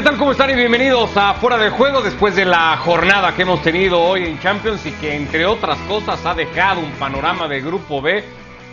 ¿Qué 0.00 0.04
tal? 0.04 0.16
¿Cómo 0.16 0.32
están? 0.32 0.48
Y 0.48 0.54
bienvenidos 0.54 1.14
a 1.14 1.34
Fuera 1.34 1.58
de 1.58 1.68
Juego 1.68 2.00
después 2.00 2.34
de 2.34 2.46
la 2.46 2.74
jornada 2.78 3.36
que 3.36 3.42
hemos 3.42 3.60
tenido 3.60 4.00
hoy 4.00 4.24
en 4.24 4.40
Champions 4.40 4.86
y 4.86 4.92
que 4.92 5.14
entre 5.14 5.44
otras 5.44 5.76
cosas 5.80 6.24
ha 6.24 6.32
dejado 6.32 6.80
un 6.80 6.90
panorama 6.92 7.46
de 7.46 7.60
Grupo 7.60 8.00
B 8.00 8.24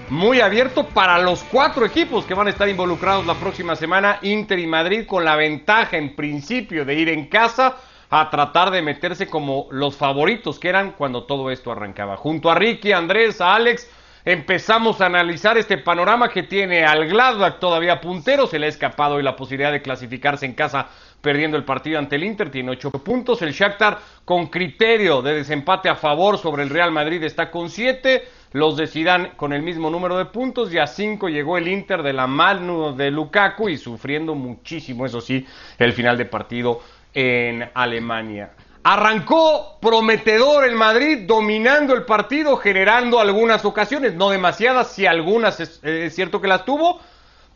muy 0.07 0.39
abierto 0.39 0.87
para 0.87 1.17
los 1.19 1.43
cuatro 1.43 1.85
equipos 1.85 2.23
que 2.23 2.33
van 2.33 2.47
a 2.47 2.51
estar 2.51 2.69
involucrados 2.69 3.25
la 3.25 3.33
próxima 3.33 3.75
semana, 3.75 4.19
Inter 4.21 4.57
y 4.57 4.67
Madrid, 4.67 5.05
con 5.05 5.25
la 5.25 5.35
ventaja 5.35 5.97
en 5.97 6.15
principio 6.15 6.85
de 6.85 6.95
ir 6.95 7.09
en 7.09 7.25
casa 7.25 7.75
a 8.09 8.29
tratar 8.29 8.71
de 8.71 8.81
meterse 8.81 9.27
como 9.27 9.67
los 9.69 9.97
favoritos 9.97 10.57
que 10.57 10.69
eran 10.69 10.91
cuando 10.91 11.25
todo 11.25 11.51
esto 11.51 11.73
arrancaba. 11.73 12.15
Junto 12.15 12.49
a 12.49 12.55
Ricky, 12.55 12.93
Andrés, 12.93 13.41
a 13.41 13.53
Alex, 13.53 13.89
empezamos 14.23 14.99
a 14.99 15.05
analizar 15.05 15.57
este 15.57 15.77
panorama 15.77 16.29
que 16.29 16.43
tiene 16.43 16.85
al 16.85 17.07
Gladbach 17.07 17.59
todavía 17.59 18.01
puntero, 18.01 18.45
se 18.45 18.59
le 18.59 18.65
ha 18.65 18.69
escapado 18.69 19.15
hoy 19.15 19.23
la 19.23 19.37
posibilidad 19.37 19.71
de 19.71 19.81
clasificarse 19.81 20.45
en 20.45 20.51
casa 20.51 20.87
perdiendo 21.21 21.57
el 21.57 21.63
partido 21.63 21.99
ante 21.99 22.15
el 22.15 22.23
Inter, 22.23 22.51
tiene 22.51 22.71
ocho 22.71 22.91
puntos, 22.91 23.41
el 23.41 23.51
Shakhtar 23.51 23.99
con 24.23 24.47
criterio 24.47 25.21
de 25.21 25.33
desempate 25.33 25.89
a 25.89 25.95
favor 25.95 26.37
sobre 26.37 26.63
el 26.63 26.69
Real 26.69 26.91
Madrid 26.91 27.23
está 27.23 27.49
con 27.49 27.69
siete, 27.69 28.27
los 28.53 28.77
de 28.77 28.87
Zidane 28.87 29.31
con 29.35 29.53
el 29.53 29.61
mismo 29.61 29.89
número 29.89 30.17
de 30.17 30.25
puntos 30.25 30.73
y 30.73 30.77
a 30.77 30.87
cinco 30.87 31.27
llegó 31.27 31.57
el 31.57 31.67
Inter 31.67 32.03
de 32.03 32.13
la 32.13 32.27
mano 32.27 32.93
de 32.93 33.11
Lukaku 33.11 33.69
y 33.69 33.77
sufriendo 33.77 34.35
muchísimo, 34.35 35.05
eso 35.05 35.21
sí, 35.21 35.45
el 35.77 35.93
final 35.93 36.17
de 36.17 36.25
partido 36.25 36.81
en 37.13 37.69
Alemania. 37.73 38.51
Arrancó 38.83 39.79
prometedor 39.81 40.63
el 40.63 40.75
Madrid, 40.75 41.25
dominando 41.27 41.93
el 41.93 42.03
partido, 42.03 42.55
generando 42.55 43.19
algunas 43.19 43.65
ocasiones, 43.65 44.13
no 44.13 44.29
demasiadas, 44.29 44.93
si 44.93 45.05
algunas 45.05 45.59
es, 45.59 45.83
es, 45.83 46.15
cierto 46.15 46.39
que 46.39 46.47
las 46.47 46.63
tuvo, 46.63 47.01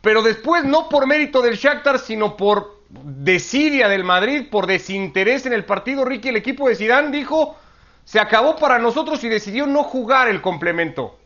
pero 0.02 0.20
después 0.20 0.64
no 0.64 0.90
por 0.90 1.06
mérito 1.06 1.40
del 1.40 1.56
Shakhtar, 1.56 2.00
sino 2.00 2.36
por 2.36 2.81
desidia 3.04 3.88
del 3.88 4.04
Madrid, 4.04 4.46
por 4.50 4.66
desinterés 4.66 5.46
en 5.46 5.52
el 5.52 5.64
partido, 5.64 6.04
Ricky, 6.04 6.28
el 6.28 6.36
equipo 6.36 6.68
de 6.68 6.76
Zidane 6.76 7.10
dijo, 7.10 7.56
se 8.04 8.20
acabó 8.20 8.56
para 8.56 8.78
nosotros 8.78 9.22
y 9.24 9.28
decidió 9.28 9.66
no 9.66 9.82
jugar 9.84 10.28
el 10.28 10.40
complemento. 10.42 11.18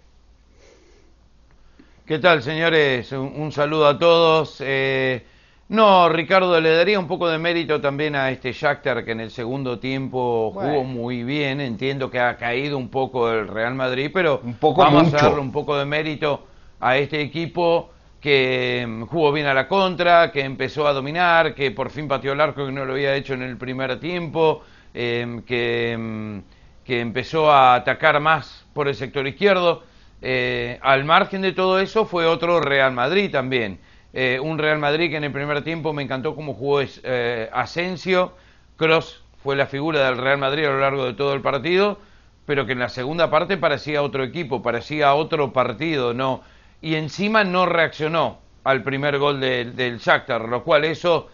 ¿Qué 2.06 2.18
tal, 2.20 2.42
señores? 2.42 3.10
Un, 3.12 3.32
un 3.36 3.50
saludo 3.50 3.88
a 3.88 3.98
todos. 3.98 4.58
Eh, 4.60 5.26
no, 5.68 6.08
Ricardo, 6.08 6.60
le 6.60 6.70
daría 6.70 7.00
un 7.00 7.08
poco 7.08 7.28
de 7.28 7.38
mérito 7.38 7.80
también 7.80 8.14
a 8.14 8.30
este 8.30 8.52
Shakhtar 8.52 9.04
que 9.04 9.10
en 9.10 9.20
el 9.20 9.32
segundo 9.32 9.80
tiempo 9.80 10.52
bueno. 10.52 10.70
jugó 10.70 10.84
muy 10.84 11.24
bien. 11.24 11.60
Entiendo 11.60 12.08
que 12.08 12.20
ha 12.20 12.36
caído 12.36 12.78
un 12.78 12.88
poco 12.88 13.32
el 13.32 13.48
Real 13.48 13.74
Madrid, 13.74 14.10
pero 14.14 14.40
un 14.44 14.54
poco 14.54 14.82
vamos 14.82 15.04
mucho. 15.04 15.16
a 15.16 15.22
darle 15.22 15.40
un 15.40 15.50
poco 15.50 15.76
de 15.76 15.84
mérito 15.84 16.46
a 16.78 16.96
este 16.96 17.20
equipo 17.20 17.90
que 18.20 19.04
jugó 19.08 19.32
bien 19.32 19.46
a 19.46 19.54
la 19.54 19.68
contra, 19.68 20.32
que 20.32 20.40
empezó 20.40 20.86
a 20.86 20.92
dominar, 20.92 21.54
que 21.54 21.70
por 21.70 21.90
fin 21.90 22.08
pateó 22.08 22.32
el 22.32 22.40
arco 22.40 22.66
que 22.66 22.72
no 22.72 22.84
lo 22.84 22.94
había 22.94 23.14
hecho 23.14 23.34
en 23.34 23.42
el 23.42 23.56
primer 23.56 24.00
tiempo, 24.00 24.62
eh, 24.94 25.42
que, 25.46 26.42
que, 26.84 27.00
empezó 27.00 27.50
a 27.50 27.74
atacar 27.74 28.20
más 28.20 28.66
por 28.72 28.88
el 28.88 28.94
sector 28.94 29.26
izquierdo. 29.26 29.84
Eh, 30.22 30.78
al 30.82 31.04
margen 31.04 31.42
de 31.42 31.52
todo 31.52 31.78
eso 31.78 32.06
fue 32.06 32.26
otro 32.26 32.60
Real 32.60 32.92
Madrid 32.92 33.30
también. 33.30 33.78
Eh, 34.18 34.40
un 34.40 34.58
Real 34.58 34.78
Madrid 34.78 35.10
que 35.10 35.18
en 35.18 35.24
el 35.24 35.32
primer 35.32 35.62
tiempo 35.62 35.92
me 35.92 36.02
encantó 36.02 36.34
cómo 36.34 36.54
jugó 36.54 36.80
eh, 36.80 37.50
Asensio, 37.52 38.32
Cross 38.76 39.22
fue 39.42 39.56
la 39.56 39.66
figura 39.66 40.06
del 40.06 40.16
Real 40.16 40.38
Madrid 40.38 40.64
a 40.64 40.70
lo 40.70 40.80
largo 40.80 41.04
de 41.04 41.12
todo 41.12 41.34
el 41.34 41.42
partido, 41.42 41.98
pero 42.46 42.64
que 42.64 42.72
en 42.72 42.78
la 42.78 42.88
segunda 42.88 43.28
parte 43.28 43.58
parecía 43.58 44.02
otro 44.02 44.24
equipo, 44.24 44.62
parecía 44.62 45.14
otro 45.14 45.52
partido, 45.52 46.14
no 46.14 46.42
y 46.86 46.94
encima 46.94 47.42
no 47.42 47.66
reaccionó 47.66 48.38
al 48.62 48.84
primer 48.84 49.18
gol 49.18 49.40
de, 49.40 49.64
del 49.64 49.98
Shakhtar, 49.98 50.42
lo 50.42 50.62
cual 50.62 50.84
eso 50.84 51.28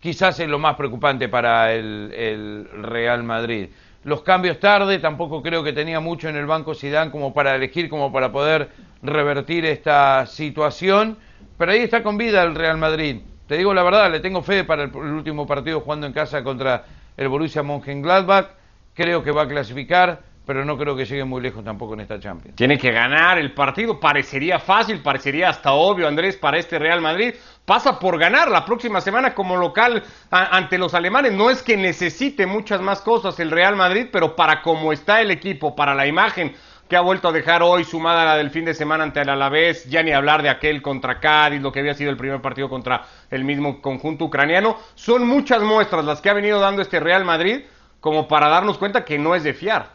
quizás 0.00 0.40
es 0.40 0.48
lo 0.48 0.58
más 0.58 0.76
preocupante 0.76 1.28
para 1.28 1.74
el, 1.74 2.66
Real 2.72 3.22
Madrid. 3.22 3.68
Los 4.04 4.22
cambios 4.22 4.58
tarde, 4.58 4.98
tampoco 5.00 5.42
creo 5.42 5.62
que 5.62 5.74
tenía 5.74 6.00
mucho 6.00 6.30
en 6.30 6.36
el 6.36 6.46
banco 6.46 6.74
Zidane 6.74 7.10
como 7.10 7.34
para 7.34 7.54
elegir, 7.54 7.90
como 7.90 8.10
para 8.10 8.32
poder 8.32 8.70
revertir 9.02 9.66
esta 9.66 10.24
situación, 10.24 11.18
pero 11.58 11.72
ahí 11.72 11.80
está 11.80 12.02
con 12.02 12.16
vida 12.16 12.42
el 12.42 12.54
Real 12.54 12.78
Madrid. 12.78 13.20
Te 13.46 13.58
digo 13.58 13.74
la 13.74 13.82
verdad, 13.82 14.10
le 14.10 14.20
tengo 14.20 14.40
fe 14.40 14.64
para 14.64 14.84
el, 14.84 14.88
el 14.88 15.12
último 15.12 15.46
partido 15.46 15.82
jugando 15.82 16.06
en 16.06 16.14
casa 16.14 16.42
contra 16.42 16.86
el 17.18 17.28
Borussia 17.28 17.62
Mönchengladbach, 17.62 18.46
creo 18.94 19.22
que 19.22 19.32
va 19.32 19.42
a 19.42 19.48
clasificar, 19.48 20.22
pero 20.46 20.64
no 20.64 20.76
creo 20.76 20.94
que 20.94 21.04
llegue 21.04 21.24
muy 21.24 21.40
lejos 21.40 21.64
tampoco 21.64 21.94
en 21.94 22.00
esta 22.00 22.20
Champions. 22.20 22.56
Tiene 22.56 22.78
que 22.78 22.92
ganar 22.92 23.38
el 23.38 23.52
partido, 23.52 23.98
parecería 23.98 24.58
fácil, 24.58 25.00
parecería 25.00 25.48
hasta 25.48 25.72
obvio, 25.72 26.06
Andrés, 26.06 26.36
para 26.36 26.58
este 26.58 26.78
Real 26.78 27.00
Madrid. 27.00 27.34
Pasa 27.64 27.98
por 27.98 28.18
ganar 28.18 28.50
la 28.50 28.64
próxima 28.64 29.00
semana 29.00 29.34
como 29.34 29.56
local 29.56 30.02
ante 30.30 30.76
los 30.76 30.92
alemanes. 30.92 31.32
No 31.32 31.48
es 31.48 31.62
que 31.62 31.76
necesite 31.76 32.46
muchas 32.46 32.82
más 32.82 33.00
cosas 33.00 33.40
el 33.40 33.50
Real 33.50 33.74
Madrid, 33.74 34.08
pero 34.12 34.36
para 34.36 34.60
cómo 34.60 34.92
está 34.92 35.22
el 35.22 35.30
equipo, 35.30 35.74
para 35.74 35.94
la 35.94 36.06
imagen 36.06 36.54
que 36.88 36.96
ha 36.96 37.00
vuelto 37.00 37.28
a 37.28 37.32
dejar 37.32 37.62
hoy, 37.62 37.82
sumada 37.84 38.22
a 38.22 38.24
la 38.26 38.36
del 38.36 38.50
fin 38.50 38.66
de 38.66 38.74
semana 38.74 39.04
ante 39.04 39.22
el 39.22 39.30
Alavés, 39.30 39.88
ya 39.88 40.02
ni 40.02 40.12
hablar 40.12 40.42
de 40.42 40.50
aquel 40.50 40.82
contra 40.82 41.18
Cádiz, 41.18 41.62
lo 41.62 41.72
que 41.72 41.80
había 41.80 41.94
sido 41.94 42.10
el 42.10 42.18
primer 42.18 42.42
partido 42.42 42.68
contra 42.68 43.06
el 43.30 43.44
mismo 43.44 43.80
conjunto 43.80 44.26
ucraniano, 44.26 44.76
son 44.94 45.26
muchas 45.26 45.62
muestras 45.62 46.04
las 46.04 46.20
que 46.20 46.28
ha 46.28 46.34
venido 46.34 46.60
dando 46.60 46.82
este 46.82 47.00
Real 47.00 47.24
Madrid 47.24 47.62
como 48.00 48.28
para 48.28 48.48
darnos 48.48 48.76
cuenta 48.76 49.02
que 49.02 49.18
no 49.18 49.34
es 49.34 49.42
de 49.44 49.54
fiar. 49.54 49.93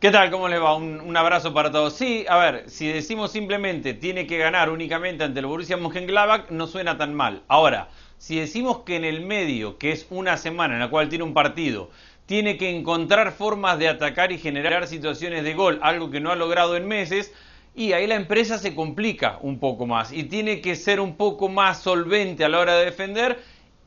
¿Qué 0.00 0.10
tal? 0.10 0.30
¿Cómo 0.30 0.48
le 0.48 0.58
va? 0.58 0.76
Un, 0.76 1.14
abrazo 1.14 1.52
para 1.52 1.70
todos. 1.70 1.92
Sí, 1.92 2.24
a 2.26 2.38
ver, 2.38 2.70
si 2.70 2.88
decimos 2.88 3.32
simplemente 3.32 3.92
tiene 3.92 4.26
que 4.26 4.38
ganar 4.38 4.70
únicamente 4.70 5.24
ante 5.24 5.40
el 5.40 5.44
Borussia 5.44 5.76
Mönchengladbach, 5.76 6.48
no 6.48 6.66
suena 6.66 6.96
tan 6.96 7.12
mal. 7.12 7.42
Ahora, 7.48 7.90
si 8.16 8.40
decimos 8.40 8.78
que 8.78 8.96
en 8.96 9.04
el 9.04 9.20
medio, 9.20 9.76
que 9.76 9.92
es 9.92 10.06
una 10.08 10.38
semana 10.38 10.72
en 10.72 10.80
la 10.80 10.88
cual 10.88 11.10
tiene 11.10 11.24
un 11.24 11.34
partido, 11.34 11.90
tiene 12.24 12.56
que 12.56 12.74
encontrar 12.74 13.32
formas 13.32 13.78
de 13.78 13.88
atacar 13.88 14.32
y 14.32 14.38
generar 14.38 14.86
situaciones 14.86 15.44
de 15.44 15.52
gol, 15.52 15.78
algo 15.82 16.10
que 16.10 16.20
no 16.20 16.30
ha 16.30 16.34
logrado 16.34 16.78
en 16.78 16.88
meses, 16.88 17.34
y 17.74 17.92
ahí 17.92 18.06
la 18.06 18.14
empresa 18.14 18.56
se 18.56 18.74
complica 18.74 19.38
un 19.42 19.58
poco 19.58 19.86
más 19.86 20.12
y 20.12 20.24
tiene 20.24 20.62
que 20.62 20.76
ser 20.76 20.98
un 20.98 21.18
poco 21.18 21.50
más 21.50 21.82
solvente 21.82 22.42
a 22.42 22.48
la 22.48 22.58
hora 22.58 22.74
de 22.76 22.86
defender 22.86 23.38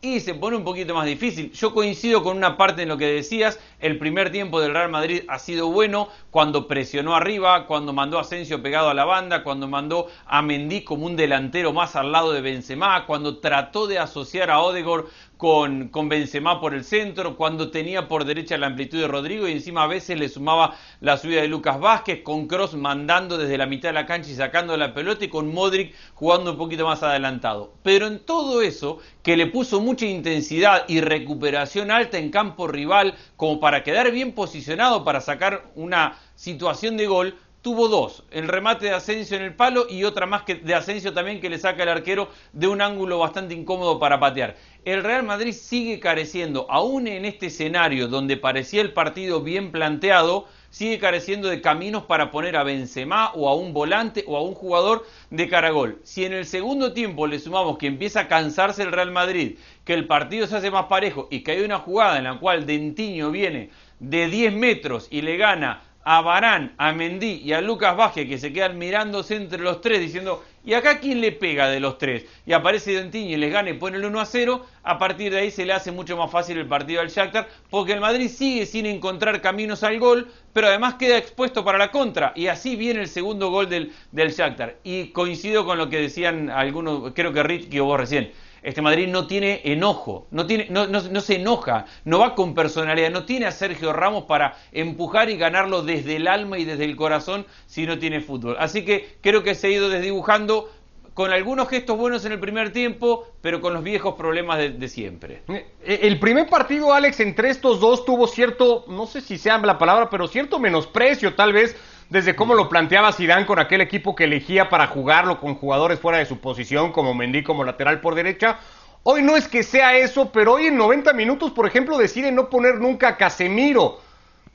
y 0.03 0.19
se 0.19 0.35
pone 0.35 0.57
un 0.57 0.65
poquito 0.65 0.93
más 0.93 1.05
difícil. 1.05 1.53
Yo 1.53 1.73
coincido 1.73 2.23
con 2.23 2.35
una 2.35 2.57
parte 2.57 2.81
en 2.81 2.89
lo 2.89 2.97
que 2.97 3.05
decías, 3.05 3.57
el 3.79 3.97
primer 3.97 4.33
tiempo 4.33 4.59
del 4.59 4.73
Real 4.73 4.89
Madrid 4.89 5.23
ha 5.29 5.39
sido 5.39 5.69
bueno 5.69 6.09
cuando 6.29 6.67
presionó 6.67 7.15
arriba, 7.15 7.65
cuando 7.67 7.93
mandó 7.93 8.17
a 8.17 8.21
Asensio 8.21 8.61
pegado 8.61 8.89
a 8.89 8.93
la 8.93 9.05
banda, 9.05 9.43
cuando 9.43 9.69
mandó 9.69 10.07
a 10.25 10.41
Mendy 10.41 10.83
como 10.83 11.05
un 11.05 11.15
delantero 11.15 11.71
más 11.71 11.95
al 11.95 12.11
lado 12.11 12.33
de 12.33 12.41
Benzema, 12.41 13.05
cuando 13.05 13.37
trató 13.37 13.87
de 13.87 13.97
asociar 13.97 14.51
a 14.51 14.59
Odegaard 14.59 15.05
con, 15.37 15.89
con 15.89 16.09
Benzema 16.09 16.61
por 16.61 16.73
el 16.73 16.83
centro, 16.83 17.35
cuando 17.35 17.71
tenía 17.71 18.07
por 18.07 18.25
derecha 18.25 18.57
la 18.57 18.67
amplitud 18.67 18.99
de 18.99 19.07
Rodrigo 19.07 19.47
y 19.47 19.53
encima 19.53 19.83
a 19.83 19.87
veces 19.87 20.17
le 20.17 20.29
sumaba 20.29 20.75
la 21.01 21.17
subida 21.17 21.41
de 21.41 21.47
Lucas 21.47 21.79
Vázquez, 21.79 22.21
con 22.23 22.47
Cross 22.47 22.75
mandando 22.75 23.37
desde 23.37 23.57
la 23.57 23.65
mitad 23.65 23.89
de 23.89 23.93
la 23.93 24.05
cancha 24.05 24.29
y 24.29 24.35
sacando 24.35 24.77
la 24.77 24.93
pelota 24.93 25.25
y 25.25 25.29
con 25.29 25.53
Modric 25.53 25.93
jugando 26.13 26.51
un 26.51 26.57
poquito 26.57 26.85
más 26.85 27.03
adelantado. 27.03 27.73
Pero 27.83 28.07
en 28.07 28.19
todo 28.19 28.61
eso, 28.61 28.99
que 29.21 29.35
le 29.35 29.47
puso 29.47 29.81
mucha 29.81 30.05
intensidad 30.05 30.85
y 30.87 31.01
recuperación 31.01 31.91
alta 31.91 32.17
en 32.17 32.29
campo 32.29 32.67
rival 32.67 33.15
como 33.35 33.59
para 33.59 33.83
quedar 33.83 34.11
bien 34.11 34.33
posicionado 34.33 35.03
para 35.03 35.21
sacar 35.21 35.71
una 35.75 36.17
situación 36.35 36.97
de 36.97 37.07
gol, 37.07 37.35
tuvo 37.63 37.87
dos, 37.87 38.23
el 38.29 38.49
remate 38.49 38.87
de 38.87 38.91
Asensio 38.91 39.37
en 39.37 39.43
el 39.43 39.55
palo 39.55 39.87
y 39.89 40.03
otra 40.03 40.25
más 40.25 40.43
que 40.43 40.55
de 40.55 40.75
Asensio 40.75 41.13
también 41.13 41.39
que 41.39 41.49
le 41.49 41.57
saca 41.57 41.83
el 41.83 41.89
arquero 41.89 42.29
de 42.51 42.67
un 42.67 42.81
ángulo 42.81 43.19
bastante 43.19 43.53
incómodo 43.53 43.99
para 43.99 44.19
patear. 44.19 44.57
El 44.83 45.01
Real 45.01 45.23
Madrid 45.23 45.53
sigue 45.53 46.01
careciendo, 46.01 46.67
aún 46.69 47.07
en 47.07 47.23
este 47.23 47.45
escenario 47.45 48.09
donde 48.09 48.35
parecía 48.35 48.81
el 48.81 48.91
partido 48.91 49.41
bien 49.41 49.71
planteado, 49.71 50.45
sigue 50.71 50.99
careciendo 50.99 51.47
de 51.47 51.61
caminos 51.61 52.03
para 52.03 52.31
poner 52.31 52.57
a 52.57 52.63
Benzema 52.63 53.31
o 53.33 53.47
a 53.47 53.55
un 53.55 53.71
volante 53.71 54.25
o 54.27 54.35
a 54.35 54.41
un 54.41 54.55
jugador 54.55 55.05
de 55.29 55.47
caragol. 55.47 55.99
Si 56.03 56.25
en 56.25 56.33
el 56.33 56.45
segundo 56.45 56.91
tiempo 56.91 57.27
le 57.27 57.39
sumamos 57.39 57.77
que 57.77 57.87
empieza 57.87 58.21
a 58.21 58.27
cansarse 58.27 58.83
el 58.83 58.91
Real 58.91 59.11
Madrid, 59.11 59.57
que 59.85 59.93
el 59.93 60.05
partido 60.05 60.47
se 60.47 60.57
hace 60.57 60.69
más 60.69 60.87
parejo 60.87 61.29
y 61.31 61.43
que 61.43 61.51
hay 61.51 61.61
una 61.61 61.79
jugada 61.79 62.17
en 62.17 62.25
la 62.25 62.39
cual 62.39 62.65
Dentiño 62.65 63.31
viene 63.31 63.69
de 64.01 64.27
10 64.27 64.53
metros 64.53 65.07
y 65.09 65.21
le 65.21 65.37
gana 65.37 65.81
a 66.05 66.21
Barán, 66.21 66.73
a 66.77 66.91
Mendy 66.91 67.41
y 67.43 67.53
a 67.53 67.61
Lucas 67.61 67.95
Vázquez 67.95 68.27
que 68.27 68.37
se 68.37 68.51
quedan 68.51 68.77
mirándose 68.77 69.35
entre 69.35 69.61
los 69.61 69.81
tres 69.81 69.99
diciendo 69.99 70.43
¿y 70.65 70.73
acá 70.73 70.99
quién 70.99 71.21
le 71.21 71.31
pega 71.31 71.67
de 71.69 71.79
los 71.79 71.97
tres? 71.97 72.25
Y 72.45 72.53
aparece 72.53 72.93
Dentiño 72.93 73.35
y 73.35 73.37
les 73.37 73.51
gana 73.51 73.69
y 73.69 73.73
pone 73.73 73.97
el 73.97 74.05
1 74.05 74.19
a 74.19 74.25
0, 74.25 74.65
a 74.83 74.97
partir 74.97 75.31
de 75.31 75.39
ahí 75.39 75.51
se 75.51 75.65
le 75.65 75.73
hace 75.73 75.91
mucho 75.91 76.15
más 76.17 76.31
fácil 76.31 76.57
el 76.57 76.67
partido 76.67 77.01
al 77.01 77.09
Shakhtar 77.09 77.47
porque 77.69 77.93
el 77.93 77.99
Madrid 77.99 78.29
sigue 78.29 78.65
sin 78.65 78.85
encontrar 78.85 79.41
caminos 79.41 79.83
al 79.83 79.99
gol, 79.99 80.31
pero 80.53 80.67
además 80.67 80.95
queda 80.95 81.17
expuesto 81.17 81.63
para 81.63 81.77
la 81.77 81.91
contra 81.91 82.33
y 82.35 82.47
así 82.47 82.75
viene 82.75 83.01
el 83.01 83.07
segundo 83.07 83.49
gol 83.49 83.69
del, 83.69 83.91
del 84.11 84.31
Shakhtar. 84.31 84.77
Y 84.83 85.07
coincido 85.07 85.65
con 85.65 85.77
lo 85.77 85.89
que 85.89 85.99
decían 85.99 86.49
algunos, 86.49 87.13
creo 87.13 87.33
que 87.33 87.43
Ricky 87.43 87.79
o 87.79 87.85
vos 87.85 87.99
recién, 87.99 88.31
este 88.63 88.81
Madrid 88.81 89.07
no 89.07 89.27
tiene 89.27 89.61
enojo, 89.65 90.27
no, 90.31 90.47
tiene, 90.47 90.67
no, 90.69 90.87
no, 90.87 91.01
no, 91.01 91.21
se 91.21 91.35
enoja, 91.35 91.85
no 92.05 92.19
va 92.19 92.33
con 92.33 92.55
personalidad, 92.55 93.11
no 93.11 93.25
tiene 93.25 93.45
a 93.45 93.51
Sergio 93.51 93.93
Ramos 93.93 94.23
para 94.23 94.55
empujar 94.71 95.29
y 95.29 95.37
ganarlo 95.37 95.83
desde 95.83 96.15
el 96.15 96.27
alma 96.27 96.57
y 96.57 96.65
desde 96.65 96.85
el 96.85 96.95
corazón 96.95 97.45
si 97.67 97.85
no 97.85 97.99
tiene 97.99 98.21
fútbol. 98.21 98.55
Así 98.59 98.85
que 98.85 99.17
creo 99.21 99.43
que 99.43 99.53
se 99.53 99.67
ha 99.67 99.69
ido 99.71 99.89
desdibujando 99.89 100.69
con 101.13 101.31
algunos 101.31 101.69
gestos 101.69 101.97
buenos 101.97 102.25
en 102.25 102.31
el 102.31 102.39
primer 102.39 102.73
tiempo, 102.73 103.27
pero 103.41 103.61
con 103.61 103.73
los 103.73 103.83
viejos 103.83 104.15
problemas 104.15 104.57
de, 104.57 104.87
siempre. 104.87 105.43
Eh, 105.47 105.99
el 106.03 106.19
primer 106.19 106.47
partido, 106.47 106.91
Alex, 106.93 107.19
entre 107.19 107.49
estos 107.49 107.79
dos 107.79 108.05
tuvo 108.05 108.27
cierto, 108.27 108.85
no 108.87 109.05
sé 109.05 109.21
si 109.21 109.37
sea 109.37 109.57
la 109.59 109.77
palabra, 109.77 110.09
pero 110.09 110.27
cierto 110.27 110.57
menosprecio 110.57 111.35
tal 111.35 111.53
vez 111.53 111.75
desde 112.09 112.35
cómo 112.35 112.53
lo 112.53 112.69
planteaba 112.69 113.11
Zidane 113.11 113.45
con 113.45 113.59
aquel 113.59 113.81
equipo 113.81 114.15
que 114.15 114.25
elegía 114.25 114.69
para 114.69 114.87
jugarlo 114.87 115.39
con 115.39 115.55
jugadores 115.55 115.99
fuera 115.99 116.17
de 116.17 116.25
su 116.25 116.39
posición, 116.39 116.91
como 116.91 117.13
Mendy 117.13 117.43
como 117.43 117.63
lateral 117.63 118.01
por 118.01 118.15
derecha. 118.15 118.59
Hoy 119.03 119.21
no 119.21 119.35
es 119.35 119.47
que 119.47 119.63
sea 119.63 119.97
eso, 119.97 120.31
pero 120.31 120.53
hoy 120.53 120.67
en 120.67 120.77
90 120.77 121.11
minutos, 121.13 121.51
por 121.51 121.67
ejemplo, 121.67 121.97
decide 121.97 122.31
no 122.31 122.49
poner 122.49 122.75
nunca 122.75 123.09
a 123.09 123.17
Casemiro. 123.17 123.99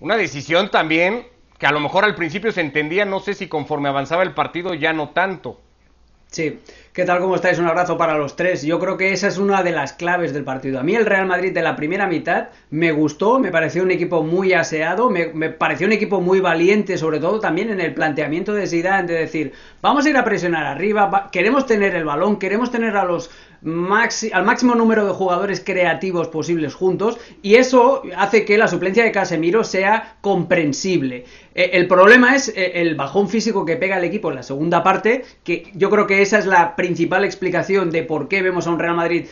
Una 0.01 0.17
decisión 0.17 0.71
también 0.71 1.27
que 1.59 1.67
a 1.67 1.73
lo 1.73 1.81
mejor 1.81 2.05
al 2.05 2.15
principio 2.15 2.53
se 2.53 2.61
entendía, 2.61 3.05
no 3.05 3.21
sé 3.21 3.35
si 3.35 3.49
conforme 3.49 3.89
avanzaba 3.89 4.23
el 4.23 4.33
partido 4.33 4.75
ya 4.75 4.93
no 4.93 5.11
tanto. 5.11 5.61
Sí, 6.31 6.61
¿qué 6.99 7.05
tal? 7.05 7.21
¿Cómo 7.21 7.37
estáis? 7.37 7.61
Un 7.61 7.67
abrazo 7.69 7.97
para 7.97 8.19
los 8.19 8.35
tres. 8.35 8.63
Yo 8.63 8.81
creo 8.81 8.97
que 8.97 9.13
esa 9.13 9.29
es 9.29 9.39
una 9.39 9.63
de 9.63 9.71
las 9.71 9.93
claves 9.93 10.35
del 10.35 10.43
partido. 10.43 10.81
A 10.81 10.83
mí 10.83 10.97
el 10.97 11.07
Real 11.07 11.27
Madrid 11.27 11.55
de 11.55 11.63
la 11.63 11.77
primera 11.77 12.09
mitad 12.09 12.49
me 12.71 12.91
gustó, 12.91 13.39
me 13.39 13.53
pareció 13.53 13.85
un 13.85 13.93
equipo 13.93 14.25
muy 14.25 14.53
aseado, 14.53 15.09
me, 15.09 15.29
pareció 15.51 15.87
un 15.87 15.93
equipo 15.93 16.21
muy 16.21 16.41
valiente, 16.41 16.99
sobre 16.99 17.21
todo 17.21 17.39
también 17.39 17.71
en 17.71 17.81
el 17.81 17.95
planteamiento 17.95 18.53
de 18.53 18.67
Zidane, 18.67 19.07
de 19.07 19.15
decir, 19.15 19.53
vamos 19.81 20.07
a 20.07 20.11
ir 20.11 20.17
a 20.17 20.25
presionar 20.25 20.67
arriba, 20.67 21.29
queremos 21.31 21.67
tener 21.67 21.95
el 21.95 22.05
balón, 22.05 22.37
queremos 22.37 22.73
tener 22.73 22.97
a 22.97 23.05
los 23.05 23.31
al 24.33 24.45
máximo 24.45 24.75
número 24.77 25.05
de 25.05 25.13
jugadores 25.13 25.61
creativos 25.65 26.29
posibles 26.29 26.75
juntos 26.75 27.19
y 27.43 27.57
eso 27.57 28.03
hace 28.17 28.45
que 28.45 28.57
la 28.57 28.69
suplencia 28.69 29.03
de 29.03 29.11
Casemiro 29.11 29.65
sea 29.65 30.17
comprensible. 30.21 31.25
Eh, 31.55 31.71
el 31.73 31.89
problema 31.89 32.37
es 32.37 32.51
eh, 32.51 32.73
el 32.77 32.95
bajón 32.95 33.29
físico 33.29 33.65
que 33.65 33.77
pega 33.77 33.99
el 33.99 34.05
equipo 34.05 34.31
en 34.31 34.37
la 34.37 34.45
segunda 34.45 34.85
parte, 34.85 35.25
que 35.43 35.73
yo 35.75 35.91
creo 35.91 36.07
que 36.07 36.23
esa 36.23 36.39
es 36.39 36.47
la 36.47 36.77
principal 36.89 37.23
explicación 37.23 37.91
de 37.91 38.03
por 38.03 38.29
qué 38.29 38.41
vemos 38.41 38.67
a 38.67 38.71
un 38.71 38.79
Real 38.79 38.97
Madrid 38.97 39.27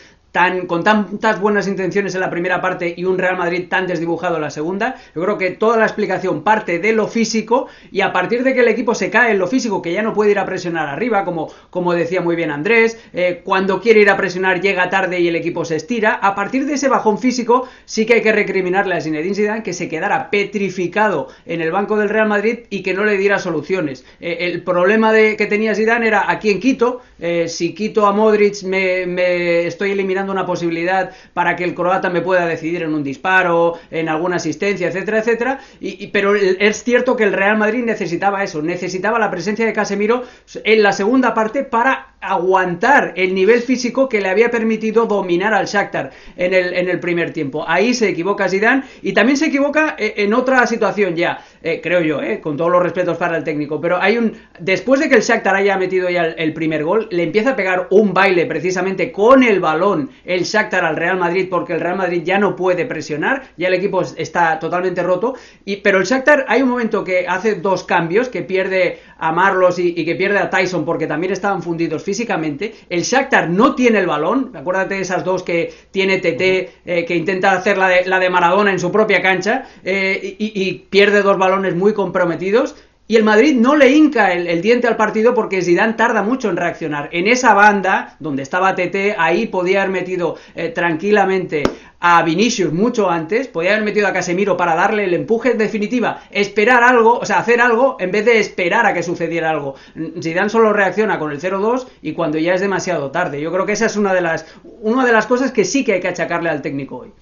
con 0.67 0.83
tantas 0.83 1.39
buenas 1.41 1.67
intenciones 1.67 2.13
en 2.13 2.21
la 2.21 2.29
primera 2.29 2.61
parte 2.61 2.93
y 2.95 3.05
un 3.05 3.17
Real 3.17 3.37
Madrid 3.37 3.67
tan 3.69 3.87
desdibujado 3.87 4.35
en 4.35 4.43
la 4.43 4.51
segunda, 4.51 4.95
yo 5.15 5.23
creo 5.23 5.37
que 5.37 5.51
toda 5.51 5.77
la 5.77 5.85
explicación 5.85 6.43
parte 6.43 6.77
de 6.77 6.93
lo 6.93 7.07
físico 7.07 7.67
y 7.91 8.01
a 8.01 8.13
partir 8.13 8.43
de 8.43 8.53
que 8.53 8.59
el 8.59 8.67
equipo 8.67 8.93
se 8.93 9.09
cae 9.09 9.31
en 9.31 9.39
lo 9.39 9.47
físico, 9.47 9.81
que 9.81 9.93
ya 9.93 10.03
no 10.03 10.13
puede 10.13 10.31
ir 10.31 10.39
a 10.39 10.45
presionar 10.45 10.89
arriba, 10.89 11.25
como, 11.25 11.49
como 11.71 11.93
decía 11.93 12.21
muy 12.21 12.35
bien 12.35 12.51
Andrés, 12.51 12.99
eh, 13.13 13.41
cuando 13.43 13.81
quiere 13.81 14.01
ir 14.01 14.11
a 14.11 14.17
presionar 14.17 14.61
llega 14.61 14.89
tarde 14.89 15.19
y 15.19 15.27
el 15.27 15.35
equipo 15.35 15.65
se 15.65 15.75
estira, 15.75 16.13
a 16.13 16.35
partir 16.35 16.67
de 16.67 16.73
ese 16.73 16.87
bajón 16.87 17.17
físico 17.17 17.67
sí 17.85 18.05
que 18.05 18.15
hay 18.15 18.21
que 18.21 18.31
recriminarle 18.31 18.93
a 18.93 19.01
Zinedine 19.01 19.33
Zidane 19.33 19.63
que 19.63 19.73
se 19.73 19.89
quedara 19.89 20.29
petrificado 20.29 21.29
en 21.47 21.61
el 21.61 21.71
banco 21.71 21.97
del 21.97 22.09
Real 22.09 22.27
Madrid 22.27 22.59
y 22.69 22.83
que 22.83 22.93
no 22.93 23.05
le 23.05 23.17
diera 23.17 23.39
soluciones. 23.39 24.05
Eh, 24.19 24.37
el 24.41 24.61
problema 24.61 25.11
de, 25.11 25.35
que 25.35 25.47
tenía 25.47 25.73
Zidane 25.73 26.07
era 26.07 26.29
aquí 26.29 26.51
en 26.51 26.59
Quito, 26.59 27.01
eh, 27.19 27.47
si 27.47 27.73
quito 27.73 28.05
a 28.05 28.11
Modric 28.11 28.61
me 28.63 29.65
estoy 29.65 29.91
eliminando 29.91 30.16
una 30.25 30.45
posibilidad 30.45 31.11
para 31.33 31.55
que 31.55 31.63
el 31.63 31.73
croata 31.73 32.09
me 32.09 32.21
pueda 32.21 32.45
decidir 32.45 32.83
en 32.83 32.93
un 32.93 33.03
disparo, 33.03 33.79
en 33.91 34.09
alguna 34.09 34.37
asistencia, 34.37 34.87
etcétera, 34.87 35.19
etcétera. 35.19 35.59
Y, 35.79 36.07
pero 36.07 36.35
es 36.35 36.83
cierto 36.83 37.15
que 37.15 37.23
el 37.23 37.33
Real 37.33 37.57
Madrid 37.57 37.83
necesitaba 37.83 38.43
eso, 38.43 38.61
necesitaba 38.61 39.19
la 39.19 39.31
presencia 39.31 39.65
de 39.65 39.73
Casemiro 39.73 40.23
en 40.63 40.83
la 40.83 40.93
segunda 40.93 41.33
parte 41.33 41.63
para 41.63 42.16
aguantar 42.19 43.13
el 43.15 43.35
nivel 43.35 43.61
físico 43.61 44.09
que 44.09 44.19
le 44.19 44.29
había 44.29 44.49
permitido 44.49 45.05
dominar 45.05 45.53
al 45.53 45.67
Shakhtar 45.67 46.11
en 46.35 46.53
el, 46.53 46.73
en 46.73 46.89
el 46.89 46.99
primer 46.99 47.31
tiempo. 47.31 47.63
Ahí 47.67 47.93
se 47.93 48.09
equivoca 48.09 48.49
Zidane 48.49 48.83
y 49.03 49.13
también 49.13 49.37
se 49.37 49.47
equivoca 49.47 49.95
eh, 49.99 50.15
en 50.17 50.33
otra 50.33 50.65
situación 50.65 51.15
ya, 51.15 51.39
eh, 51.61 51.79
creo 51.81 52.01
yo, 52.01 52.21
eh, 52.21 52.41
con 52.41 52.57
todos 52.57 52.71
los 52.71 52.81
respetos 52.81 53.17
para 53.17 53.37
el 53.37 53.43
técnico, 53.43 53.79
pero 53.79 54.01
hay 54.01 54.17
un 54.17 54.33
después 54.59 54.99
de 54.99 55.09
que 55.09 55.15
el 55.15 55.21
Shakhtar 55.21 55.55
haya 55.55 55.77
metido 55.77 56.09
ya 56.09 56.25
el, 56.25 56.53
primer 56.53 56.83
gol, 56.83 57.07
le 57.11 57.23
empieza 57.23 57.51
a 57.51 57.55
pegar 57.55 57.87
un 57.91 58.13
baile 58.13 58.45
precisamente 58.47 59.11
con 59.11 59.43
el 59.43 59.59
balón 59.59 60.09
el 60.25 60.43
Shakhtar 60.43 60.85
al 60.85 60.95
Real 60.95 61.17
Madrid 61.17 61.47
porque 61.49 61.73
el 61.73 61.81
Real 61.81 61.97
Madrid 61.97 62.23
ya 62.23 62.39
no 62.39 62.55
puede 62.55 62.85
presionar, 62.85 63.43
ya 63.57 63.67
el 63.67 63.75
equipo 63.75 64.01
está 64.01 64.57
totalmente 64.57 65.03
roto, 65.03 65.35
y, 65.65 65.77
pero 65.77 65.99
el 65.99 66.05
Shakhtar 66.05 66.45
hay 66.47 66.63
un 66.63 66.69
momento 66.69 67.03
que 67.03 67.27
hace 67.27 67.55
dos 67.55 67.83
cambios, 67.83 68.29
que 68.29 68.41
pierde 68.41 68.99
a 69.19 69.31
Marlos 69.31 69.77
y, 69.77 69.93
y 69.95 70.03
que 70.03 70.15
pierde 70.15 70.39
a 70.39 70.49
Tyson 70.49 70.83
porque 70.83 71.05
también 71.05 71.33
estaban 71.33 71.61
fundidos 71.61 72.06
físicamente. 72.07 72.73
El 72.89 73.01
Shakhtar 73.01 73.49
no 73.49 73.75
tiene 73.75 73.99
el 73.99 74.07
balón. 74.07 74.51
Acuérdate 74.55 74.95
de 74.95 75.01
esas 75.01 75.25
dos 75.25 75.43
que 75.43 75.73
tiene 75.91 76.19
TT, 76.19 76.41
eh, 76.85 77.05
que 77.05 77.17
intenta 77.17 77.51
hacer 77.51 77.77
la 77.77 77.89
de, 77.89 78.05
la 78.05 78.17
de 78.17 78.29
Maradona 78.29 78.71
en 78.71 78.79
su 78.79 78.93
propia 78.93 79.21
cancha 79.21 79.67
eh, 79.83 80.37
y, 80.39 80.73
pierde 80.89 81.21
dos 81.21 81.37
balones 81.37 81.75
muy 81.75 81.93
comprometidos. 81.93 82.75
Y 83.09 83.15
el 83.15 83.23
Madrid 83.23 83.55
no 83.55 83.77
le 83.77 83.89
hinca 83.91 84.33
el, 84.33 84.61
diente 84.61 84.85
al 84.85 84.97
partido 84.97 85.33
porque 85.33 85.61
Zidane 85.61 85.93
tarda 85.93 86.23
mucho 86.23 86.49
en 86.49 86.57
reaccionar. 86.57 87.07
En 87.13 87.27
esa 87.27 87.53
banda, 87.53 88.17
donde 88.19 88.43
estaba 88.43 88.75
TT, 88.75 89.15
ahí 89.17 89.47
podía 89.47 89.83
haber 89.83 89.93
metido 89.93 90.35
eh, 90.55 90.69
tranquilamente 90.69 91.63
a 92.01 92.21
Vinicius 92.23 92.73
mucho 92.73 93.09
antes, 93.09 93.47
podía 93.47 93.71
haber 93.71 93.85
metido 93.85 94.07
a 94.07 94.13
Casemiro 94.13 94.57
para 94.57 94.75
darle 94.75 95.05
el 95.05 95.13
empuje 95.13 95.51
en 95.51 95.57
definitiva, 95.57 96.21
esperar 96.31 96.83
algo, 96.83 97.17
o 97.17 97.25
sea, 97.25 97.39
hacer 97.39 97.61
algo 97.61 97.95
en 97.99 98.11
vez 98.11 98.25
de 98.25 98.39
esperar 98.39 98.85
a 98.85 98.93
que 98.93 99.03
sucediera 99.03 99.51
algo. 99.51 99.75
Zidane 100.21 100.49
solo 100.49 100.73
reacciona 100.73 101.17
con 101.17 101.31
el 101.31 101.39
0-2 101.39 101.87
y 102.01 102.11
cuando 102.11 102.37
ya 102.39 102.55
es 102.55 102.61
demasiado 102.61 103.09
tarde. 103.09 103.39
Yo 103.39 103.53
creo 103.53 103.65
que 103.65 103.71
esa 103.71 103.85
es 103.85 103.95
una 103.95 104.13
de 104.13 104.21
las 104.21 104.45
una 104.81 105.05
de 105.05 105.13
las 105.13 105.27
cosas 105.27 105.53
que 105.53 105.63
sí 105.63 105.85
que 105.85 105.93
hay 105.93 106.01
que 106.01 106.09
achacarle 106.09 106.49
al 106.49 106.61
técnico 106.61 106.97
hoy. 106.97 107.13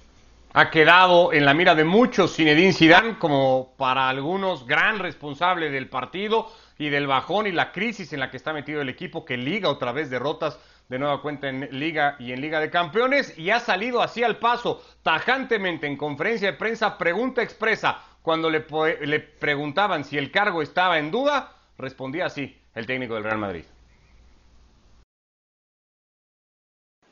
Ha 0.58 0.70
quedado 0.70 1.34
en 1.34 1.44
la 1.44 1.52
mira 1.52 1.74
de 1.74 1.84
muchos 1.84 2.34
Zinedine 2.34 2.72
Zidane 2.72 3.18
como 3.18 3.74
para 3.76 4.08
algunos 4.08 4.66
gran 4.66 4.98
responsable 4.98 5.68
del 5.68 5.90
partido 5.90 6.50
y 6.78 6.88
del 6.88 7.06
bajón 7.06 7.46
y 7.46 7.52
la 7.52 7.72
crisis 7.72 8.14
en 8.14 8.20
la 8.20 8.30
que 8.30 8.38
está 8.38 8.54
metido 8.54 8.80
el 8.80 8.88
equipo 8.88 9.26
que 9.26 9.36
liga 9.36 9.68
otra 9.68 9.92
vez 9.92 10.08
derrotas 10.08 10.58
de 10.88 10.98
nueva 10.98 11.20
cuenta 11.20 11.50
en 11.50 11.68
Liga 11.78 12.16
y 12.18 12.32
en 12.32 12.40
Liga 12.40 12.58
de 12.58 12.70
Campeones 12.70 13.38
y 13.38 13.50
ha 13.50 13.60
salido 13.60 14.00
así 14.00 14.22
al 14.24 14.38
paso 14.38 14.82
tajantemente 15.02 15.86
en 15.86 15.98
conferencia 15.98 16.52
de 16.52 16.56
prensa, 16.56 16.96
pregunta 16.96 17.42
expresa, 17.42 18.00
cuando 18.22 18.48
le, 18.48 18.64
le 19.02 19.20
preguntaban 19.20 20.04
si 20.04 20.16
el 20.16 20.30
cargo 20.30 20.62
estaba 20.62 20.96
en 20.96 21.10
duda, 21.10 21.52
respondía 21.76 22.24
así 22.24 22.58
el 22.74 22.86
técnico 22.86 23.12
del 23.12 23.24
Real 23.24 23.36
Madrid. 23.36 23.64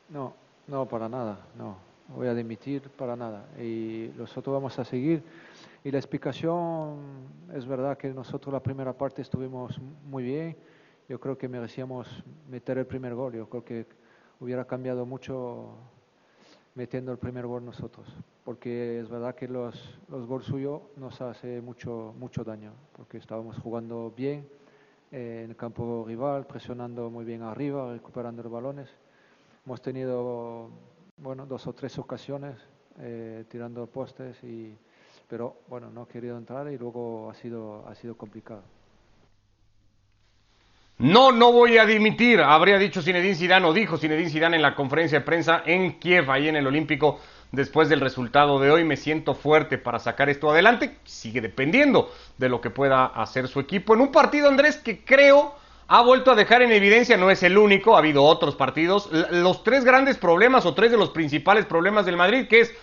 No, 0.09 0.33
no, 0.65 0.87
para 0.87 1.07
nada, 1.07 1.37
no, 1.55 1.84
voy 2.07 2.27
a 2.27 2.33
dimitir 2.33 2.89
para 2.89 3.15
nada 3.15 3.45
y 3.59 4.11
nosotros 4.17 4.53
vamos 4.53 4.77
a 4.79 4.85
seguir. 4.85 5.23
Y 5.83 5.91
la 5.91 5.99
explicación 5.99 6.97
es 7.53 7.65
verdad 7.65 7.97
que 7.97 8.13
nosotros 8.13 8.51
la 8.51 8.61
primera 8.61 8.93
parte 8.93 9.21
estuvimos 9.21 9.79
muy 10.05 10.23
bien 10.23 10.55
yo 11.07 11.19
creo 11.19 11.37
que 11.37 11.47
merecíamos 11.47 12.07
meter 12.49 12.77
el 12.79 12.87
primer 12.87 13.13
gol. 13.13 13.33
Yo 13.33 13.47
creo 13.47 13.63
que 13.63 13.85
hubiera 14.39 14.65
cambiado 14.65 15.05
mucho 15.05 15.69
metiendo 16.73 17.11
el 17.11 17.17
primer 17.17 17.45
gol 17.45 17.63
nosotros, 17.63 18.07
porque 18.43 18.99
es 18.99 19.09
verdad 19.09 19.35
que 19.35 19.47
los, 19.47 19.99
los 20.09 20.25
goles 20.25 20.47
suyos 20.47 20.81
nos 20.97 21.21
hace 21.21 21.61
mucho, 21.61 22.13
mucho 22.17 22.43
daño, 22.43 22.73
porque 22.93 23.17
estábamos 23.17 23.57
jugando 23.59 24.11
bien 24.15 24.47
eh, 25.11 25.43
en 25.45 25.51
el 25.51 25.55
campo 25.55 26.03
rival, 26.05 26.45
presionando 26.45 27.09
muy 27.09 27.23
bien 27.23 27.43
arriba, 27.43 27.93
recuperando 27.93 28.43
los 28.43 28.51
balones. 28.51 28.89
Hemos 29.65 29.81
tenido 29.81 30.69
bueno, 31.17 31.45
dos 31.45 31.67
o 31.67 31.73
tres 31.73 31.97
ocasiones 31.97 32.55
eh, 32.99 33.45
tirando 33.49 33.87
postes, 33.87 34.41
y, 34.43 34.77
pero 35.27 35.61
bueno, 35.67 35.89
no 35.89 36.03
ha 36.03 36.07
querido 36.07 36.37
entrar 36.37 36.71
y 36.71 36.77
luego 36.77 37.29
ha 37.29 37.33
sido, 37.35 37.87
ha 37.87 37.95
sido 37.95 38.15
complicado. 38.15 38.63
No, 40.97 41.33
no 41.33 41.51
voy 41.51 41.77
a 41.77 41.85
dimitir, 41.85 42.39
habría 42.39 42.77
dicho 42.77 43.01
Zinedine 43.01 43.35
Zidane 43.35 43.65
o 43.65 43.73
dijo 43.73 43.97
Zinedine 43.97 44.29
Zidane 44.29 44.55
en 44.55 44.61
la 44.61 44.75
conferencia 44.75 45.19
de 45.19 45.25
prensa 45.25 45.61
en 45.65 45.99
Kiev, 45.99 46.31
ahí 46.31 46.47
en 46.47 46.55
el 46.55 46.67
Olímpico, 46.67 47.19
después 47.51 47.89
del 47.89 47.99
resultado 47.99 48.59
de 48.59 48.71
hoy. 48.71 48.85
Me 48.85 48.95
siento 48.95 49.33
fuerte 49.33 49.77
para 49.77 49.99
sacar 49.99 50.29
esto 50.29 50.49
adelante. 50.49 50.99
Sigue 51.03 51.41
dependiendo 51.41 52.09
de 52.37 52.47
lo 52.47 52.61
que 52.61 52.69
pueda 52.69 53.07
hacer 53.07 53.49
su 53.49 53.59
equipo 53.59 53.93
en 53.93 54.01
un 54.01 54.11
partido, 54.13 54.47
Andrés, 54.47 54.77
que 54.77 55.03
creo 55.03 55.55
ha 55.87 56.01
vuelto 56.01 56.31
a 56.31 56.35
dejar 56.35 56.61
en 56.61 56.71
evidencia, 56.71 57.17
no 57.17 57.29
es 57.29 57.43
el 57.43 57.57
único, 57.57 57.95
ha 57.95 57.99
habido 57.99 58.23
otros 58.23 58.55
partidos, 58.55 59.09
los 59.31 59.63
tres 59.63 59.85
grandes 59.85 60.17
problemas 60.17 60.65
o 60.65 60.73
tres 60.73 60.91
de 60.91 60.97
los 60.97 61.09
principales 61.09 61.65
problemas 61.65 62.05
del 62.05 62.17
Madrid, 62.17 62.47
que 62.47 62.61
es 62.61 62.73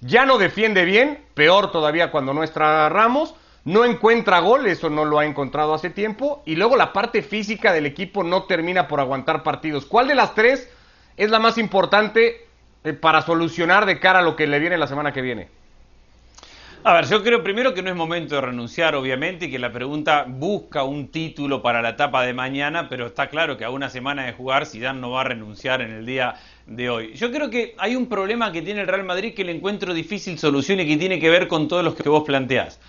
ya 0.00 0.26
no 0.26 0.38
defiende 0.38 0.84
bien, 0.84 1.24
peor 1.34 1.70
todavía 1.72 2.10
cuando 2.10 2.34
no 2.34 2.42
está 2.42 2.88
Ramos 2.88 3.34
no 3.64 3.84
encuentra 3.84 4.40
gol, 4.40 4.66
eso 4.66 4.90
no 4.90 5.04
lo 5.04 5.18
ha 5.18 5.24
encontrado 5.24 5.74
hace 5.74 5.90
tiempo, 5.90 6.42
y 6.44 6.56
luego 6.56 6.76
la 6.76 6.92
parte 6.92 7.22
física 7.22 7.72
del 7.72 7.86
equipo 7.86 8.24
no 8.24 8.44
termina 8.44 8.88
por 8.88 8.98
aguantar 8.98 9.42
partidos. 9.42 9.86
¿Cuál 9.86 10.08
de 10.08 10.16
las 10.16 10.34
tres 10.34 10.68
es 11.16 11.30
la 11.30 11.38
más 11.38 11.58
importante 11.58 12.48
eh, 12.82 12.92
para 12.92 13.22
solucionar 13.22 13.86
de 13.86 14.00
cara 14.00 14.18
a 14.18 14.22
lo 14.22 14.34
que 14.34 14.48
le 14.48 14.58
viene 14.58 14.78
la 14.78 14.88
semana 14.88 15.12
que 15.12 15.22
viene? 15.22 15.48
A 16.84 16.94
ver, 16.94 17.06
yo 17.06 17.22
creo 17.22 17.44
primero 17.44 17.74
que 17.74 17.80
no 17.80 17.90
es 17.90 17.94
momento 17.94 18.34
de 18.34 18.40
renunciar, 18.40 18.96
obviamente, 18.96 19.44
y 19.44 19.50
que 19.52 19.58
la 19.60 19.70
pregunta 19.70 20.24
busca 20.26 20.82
un 20.82 21.12
título 21.12 21.62
para 21.62 21.80
la 21.80 21.90
etapa 21.90 22.26
de 22.26 22.34
mañana, 22.34 22.88
pero 22.88 23.06
está 23.06 23.28
claro 23.28 23.56
que 23.56 23.64
a 23.64 23.70
una 23.70 23.88
semana 23.88 24.26
de 24.26 24.32
jugar, 24.32 24.66
Zidane 24.66 25.00
no 25.00 25.12
va 25.12 25.20
a 25.20 25.24
renunciar 25.24 25.80
en 25.80 25.92
el 25.92 26.04
día 26.04 26.34
de 26.66 26.90
hoy. 26.90 27.14
Yo 27.14 27.30
creo 27.30 27.50
que 27.50 27.76
hay 27.78 27.94
un 27.94 28.06
problema 28.06 28.50
que 28.50 28.62
tiene 28.62 28.80
el 28.80 28.88
Real 28.88 29.04
Madrid 29.04 29.32
que 29.32 29.44
le 29.44 29.52
encuentro 29.52 29.94
difícil 29.94 30.40
solución 30.40 30.80
y 30.80 30.86
que 30.88 30.96
tiene 30.96 31.20
que 31.20 31.30
ver 31.30 31.46
con 31.46 31.68
todos 31.68 31.84
los 31.84 31.94
que 31.94 32.08
vos 32.08 32.24
planteás. 32.24 32.80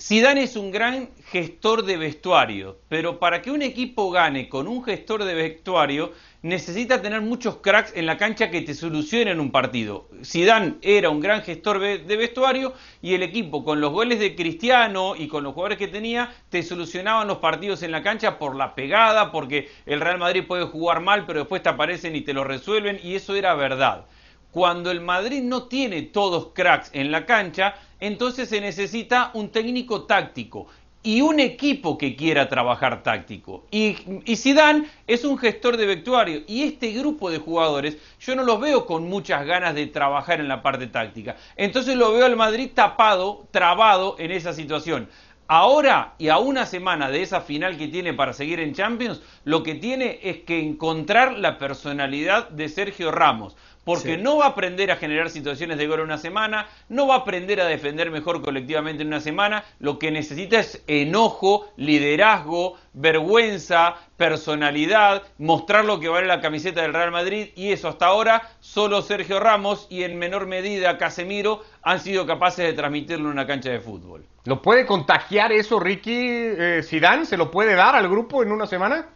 Zidane 0.00 0.44
es 0.44 0.56
un 0.56 0.70
gran 0.70 1.10
gestor 1.30 1.82
de 1.84 1.98
vestuario, 1.98 2.78
pero 2.88 3.18
para 3.18 3.42
que 3.42 3.50
un 3.50 3.60
equipo 3.60 4.10
gane 4.10 4.48
con 4.48 4.66
un 4.66 4.82
gestor 4.82 5.24
de 5.24 5.34
vestuario 5.34 6.12
necesita 6.46 7.02
tener 7.02 7.22
muchos 7.22 7.56
cracks 7.56 7.92
en 7.96 8.06
la 8.06 8.16
cancha 8.16 8.50
que 8.50 8.62
te 8.62 8.72
solucionen 8.72 9.40
un 9.40 9.50
partido. 9.50 10.08
Zidane 10.24 10.76
era 10.80 11.10
un 11.10 11.18
gran 11.18 11.42
gestor 11.42 11.80
de 11.80 12.16
vestuario 12.16 12.72
y 13.02 13.14
el 13.14 13.24
equipo 13.24 13.64
con 13.64 13.80
los 13.80 13.92
goles 13.92 14.20
de 14.20 14.36
Cristiano 14.36 15.16
y 15.16 15.26
con 15.26 15.42
los 15.42 15.54
jugadores 15.54 15.76
que 15.76 15.88
tenía 15.88 16.32
te 16.48 16.62
solucionaban 16.62 17.26
los 17.26 17.38
partidos 17.38 17.82
en 17.82 17.90
la 17.90 18.04
cancha 18.04 18.38
por 18.38 18.54
la 18.54 18.76
pegada, 18.76 19.32
porque 19.32 19.68
el 19.86 20.00
Real 20.00 20.18
Madrid 20.18 20.44
puede 20.46 20.66
jugar 20.66 21.00
mal, 21.00 21.26
pero 21.26 21.40
después 21.40 21.64
te 21.64 21.68
aparecen 21.68 22.14
y 22.14 22.20
te 22.20 22.32
lo 22.32 22.44
resuelven 22.44 23.00
y 23.02 23.16
eso 23.16 23.34
era 23.34 23.54
verdad. 23.54 24.06
Cuando 24.52 24.92
el 24.92 25.00
Madrid 25.00 25.42
no 25.42 25.64
tiene 25.64 26.02
todos 26.02 26.52
cracks 26.54 26.90
en 26.94 27.10
la 27.10 27.26
cancha, 27.26 27.74
entonces 27.98 28.48
se 28.48 28.60
necesita 28.60 29.32
un 29.34 29.50
técnico 29.50 30.04
táctico 30.04 30.68
y 31.06 31.20
un 31.20 31.38
equipo 31.38 31.96
que 31.96 32.16
quiera 32.16 32.48
trabajar 32.48 33.04
táctico. 33.04 33.64
Y, 33.70 33.96
y 34.24 34.34
Zidane 34.34 34.88
es 35.06 35.24
un 35.24 35.38
gestor 35.38 35.76
de 35.76 35.86
vestuario 35.86 36.42
y 36.48 36.64
este 36.64 36.90
grupo 36.90 37.30
de 37.30 37.38
jugadores 37.38 37.96
yo 38.18 38.34
no 38.34 38.42
los 38.42 38.60
veo 38.60 38.86
con 38.86 39.08
muchas 39.08 39.46
ganas 39.46 39.76
de 39.76 39.86
trabajar 39.86 40.40
en 40.40 40.48
la 40.48 40.64
parte 40.64 40.88
táctica. 40.88 41.36
Entonces 41.54 41.94
lo 41.94 42.12
veo 42.12 42.26
al 42.26 42.34
Madrid 42.34 42.70
tapado, 42.74 43.46
trabado 43.52 44.16
en 44.18 44.32
esa 44.32 44.52
situación. 44.52 45.08
Ahora 45.46 46.14
y 46.18 46.26
a 46.26 46.38
una 46.38 46.66
semana 46.66 47.08
de 47.08 47.22
esa 47.22 47.40
final 47.40 47.76
que 47.76 47.86
tiene 47.86 48.12
para 48.12 48.32
seguir 48.32 48.58
en 48.58 48.74
Champions, 48.74 49.22
lo 49.44 49.62
que 49.62 49.76
tiene 49.76 50.18
es 50.24 50.38
que 50.38 50.58
encontrar 50.58 51.38
la 51.38 51.56
personalidad 51.56 52.48
de 52.48 52.68
Sergio 52.68 53.12
Ramos 53.12 53.54
porque 53.86 54.18
no 54.18 54.38
va 54.38 54.46
a 54.46 54.48
aprender 54.48 54.90
a 54.90 54.96
generar 54.96 55.30
situaciones 55.30 55.78
de 55.78 55.86
gol 55.86 56.00
en 56.00 56.06
una 56.06 56.18
semana, 56.18 56.66
no 56.88 57.06
va 57.06 57.14
a 57.14 57.18
aprender 57.18 57.60
a 57.60 57.66
defender 57.66 58.10
mejor 58.10 58.42
colectivamente 58.42 59.02
en 59.02 59.08
una 59.08 59.20
semana, 59.20 59.62
lo 59.78 60.00
que 60.00 60.10
necesita 60.10 60.58
es 60.58 60.82
enojo, 60.88 61.70
liderazgo, 61.76 62.74
vergüenza, 62.94 63.94
personalidad, 64.16 65.22
mostrar 65.38 65.84
lo 65.84 66.00
que 66.00 66.08
vale 66.08 66.26
la 66.26 66.40
camiseta 66.40 66.82
del 66.82 66.94
Real 66.94 67.12
Madrid 67.12 67.50
y 67.54 67.70
eso 67.70 67.86
hasta 67.86 68.06
ahora 68.06 68.50
solo 68.58 69.02
Sergio 69.02 69.38
Ramos 69.38 69.86
y 69.88 70.02
en 70.02 70.18
menor 70.18 70.48
medida 70.48 70.98
Casemiro 70.98 71.62
han 71.82 72.00
sido 72.00 72.26
capaces 72.26 72.66
de 72.66 72.72
transmitirlo 72.72 73.26
en 73.26 73.34
una 73.34 73.46
cancha 73.46 73.70
de 73.70 73.78
fútbol. 73.78 74.26
¿Lo 74.46 74.62
puede 74.62 74.84
contagiar 74.84 75.52
eso 75.52 75.78
Ricky 75.78 76.28
eh, 76.28 76.80
Zidane? 76.82 77.24
¿Se 77.24 77.36
lo 77.36 77.52
puede 77.52 77.76
dar 77.76 77.94
al 77.94 78.08
grupo 78.08 78.42
en 78.42 78.50
una 78.50 78.66
semana? 78.66 79.06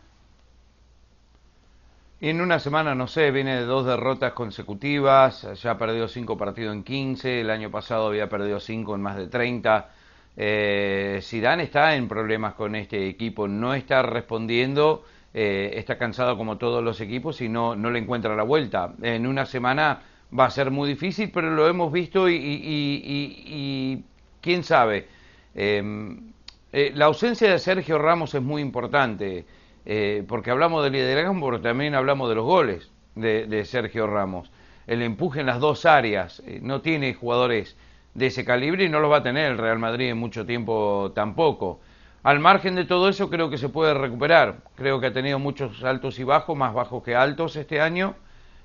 En 2.23 2.43
una 2.43 2.59
semana, 2.59 2.95
no 2.95 3.07
sé, 3.07 3.31
viene 3.31 3.57
de 3.57 3.65
dos 3.65 3.87
derrotas 3.87 4.35
consecutivas, 4.35 5.49
ya 5.63 5.71
ha 5.71 5.79
perdido 5.79 6.07
cinco 6.07 6.37
partidos 6.37 6.75
en 6.75 6.83
15, 6.85 7.41
el 7.41 7.49
año 7.49 7.71
pasado 7.71 8.09
había 8.09 8.29
perdido 8.29 8.61
cinco 8.61 8.95
en 8.95 9.01
más 9.01 9.17
de 9.17 9.29
30. 9.29 9.89
Eh, 10.37 11.21
Zidane 11.23 11.63
está 11.63 11.97
en 11.97 12.09
problemas 12.09 12.53
con 12.55 12.75
este 12.75 13.09
equipo, 13.09 13.49
no 13.49 13.73
está 13.73 14.03
respondiendo, 14.03 15.03
eh, 15.33 15.71
está 15.77 15.97
cansado 15.97 16.37
como 16.37 16.59
todos 16.59 16.85
los 16.85 17.01
equipos 17.01 17.41
y 17.41 17.49
no, 17.49 17.75
no 17.75 17.91
le 17.91 18.01
encuentra 18.01 18.37
la 18.37 18.43
vuelta. 18.43 18.93
En 19.01 19.27
una 19.27 19.47
semana 19.47 20.03
va 20.39 20.45
a 20.45 20.51
ser 20.51 20.71
muy 20.71 20.91
difícil, 20.91 21.31
pero 21.33 21.51
lo 21.51 21.67
hemos 21.69 21.91
visto 21.91 22.29
y, 22.29 24.05
quién 24.43 24.63
sabe. 24.63 25.09
Em, 25.55 26.33
eh, 26.71 26.93
la 26.95 27.07
ausencia 27.07 27.51
de 27.51 27.59
Sergio 27.59 27.97
Ramos 27.97 28.35
es 28.35 28.43
muy 28.43 28.61
importante. 28.61 29.47
Eh, 29.87 30.25
porque 30.29 30.51
hablamos 30.51 30.85
de 30.85 30.91
liderazgo, 30.91 31.35
pero 31.41 31.61
también 31.61 31.95
hablamos 31.95 32.29
de 32.29 32.35
los 32.35 32.45
goles 32.45 32.91
de, 33.15 33.65
Sergio 33.65 34.07
Ramos. 34.07 34.51
El 34.87 35.03
empuje 35.03 35.41
en 35.41 35.47
las 35.47 35.61
dos 35.61 35.87
áreas, 35.87 36.43
eh, 36.47 36.61
no 36.63 36.81
tiene 36.81 37.15
jugadores 37.15 37.77
de 38.15 38.27
ese 38.27 38.45
calibre 38.45 38.85
y 38.85 38.89
no 38.89 39.01
los 39.01 39.11
va 39.11 39.19
a 39.19 39.23
tener 39.23 39.51
el 39.51 39.59
Real 39.59 39.79
Madrid 39.79 40.09
en 40.09 40.19
mucho 40.19 40.45
tiempo 40.47 41.13
tampoco. 41.15 41.81
Al 42.23 42.39
margen 42.39 42.75
de 42.75 42.85
todo 42.85 43.09
eso 43.09 43.31
creo 43.31 43.49
que 43.49 43.57
se 43.57 43.69
puede 43.69 43.95
recuperar. 43.95 44.59
Creo 44.77 45.01
que 45.01 45.07
ha 45.07 45.13
tenido 45.13 45.39
muchos 45.39 45.83
altos 45.85 46.19
y 46.19 46.25
bajos, 46.25 46.57
más 46.57 46.75
bajos 46.75 47.03
que 47.03 47.15
altos 47.15 47.57
este 47.57 47.81
año, 47.81 48.15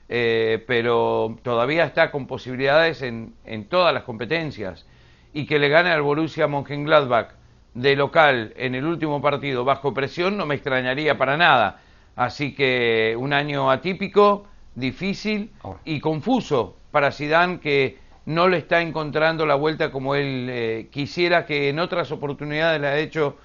eh, 0.09 0.63
pero 0.67 1.37
todavía 1.41 1.85
está 1.85 2.11
con 2.11 2.27
posibilidades 2.27 3.01
en, 3.01 3.33
en 3.45 3.65
todas 3.65 3.93
las 3.93 4.03
competencias. 4.03 4.85
Y 5.33 5.45
que 5.45 5.59
le 5.59 5.69
gane 5.69 5.91
al 5.91 6.01
Borussia 6.01 6.47
Mönchengladbach 6.47 7.29
de 7.75 7.95
local 7.95 8.53
en 8.55 8.73
el 8.73 8.85
último 8.85 9.21
partido 9.21 9.63
bajo 9.63 9.93
presión 9.93 10.37
no 10.37 10.45
me 10.45 10.55
extrañaría 10.55 11.17
para 11.17 11.37
nada. 11.37 11.81
Así 12.15 12.55
que 12.55 13.15
un 13.19 13.33
año 13.33 13.69
atípico, 13.69 14.47
difícil 14.73 15.51
y 15.83 15.99
confuso 15.99 16.77
para 16.91 17.11
Zidane 17.11 17.59
que 17.59 17.99
no 18.25 18.47
le 18.47 18.57
está 18.57 18.81
encontrando 18.81 19.45
la 19.45 19.55
vuelta 19.55 19.91
como 19.91 20.15
él 20.15 20.47
eh, 20.49 20.87
quisiera, 20.89 21.45
que 21.45 21.69
en 21.69 21.79
otras 21.79 22.11
oportunidades 22.11 22.81
le 22.81 22.87
ha 22.87 22.97
hecho 22.97 23.37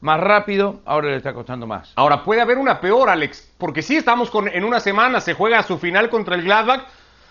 más 0.00 0.18
rápido, 0.18 0.80
ahora 0.86 1.10
le 1.10 1.16
está 1.16 1.32
costando 1.32 1.66
más. 1.66 1.92
Ahora 1.96 2.24
puede 2.24 2.40
haber 2.40 2.58
una 2.58 2.80
peor, 2.80 3.08
Alex, 3.08 3.52
porque 3.58 3.82
sí 3.82 3.96
estamos 3.96 4.30
con, 4.30 4.48
en 4.48 4.64
una 4.64 4.80
semana, 4.80 5.20
se 5.20 5.34
juega 5.34 5.62
su 5.62 5.78
final 5.78 6.10
contra 6.10 6.34
el 6.34 6.42
Gladbach, 6.42 6.84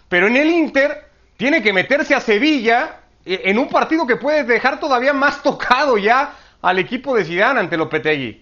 pero 0.07 0.27
en 0.27 0.38
el 0.38 0.50
Inter 0.50 1.10
tiene 1.36 1.62
que 1.62 1.74
meterse 1.74 2.15
a 2.15 2.22
Sevilla 2.22 3.00
eh, 3.25 3.41
en 3.45 3.57
un 3.57 3.67
partido 3.67 4.05
que 4.07 4.15
puede 4.15 4.43
dejar 4.43 4.79
todavía 4.79 5.13
más 5.13 5.41
tocado 5.43 5.98
ya 5.98 6.36
al 6.63 6.79
equipo 6.79 7.15
de 7.15 7.25
Zidane 7.25 7.60
ante 7.60 7.77
Lopetegui. 7.77 8.41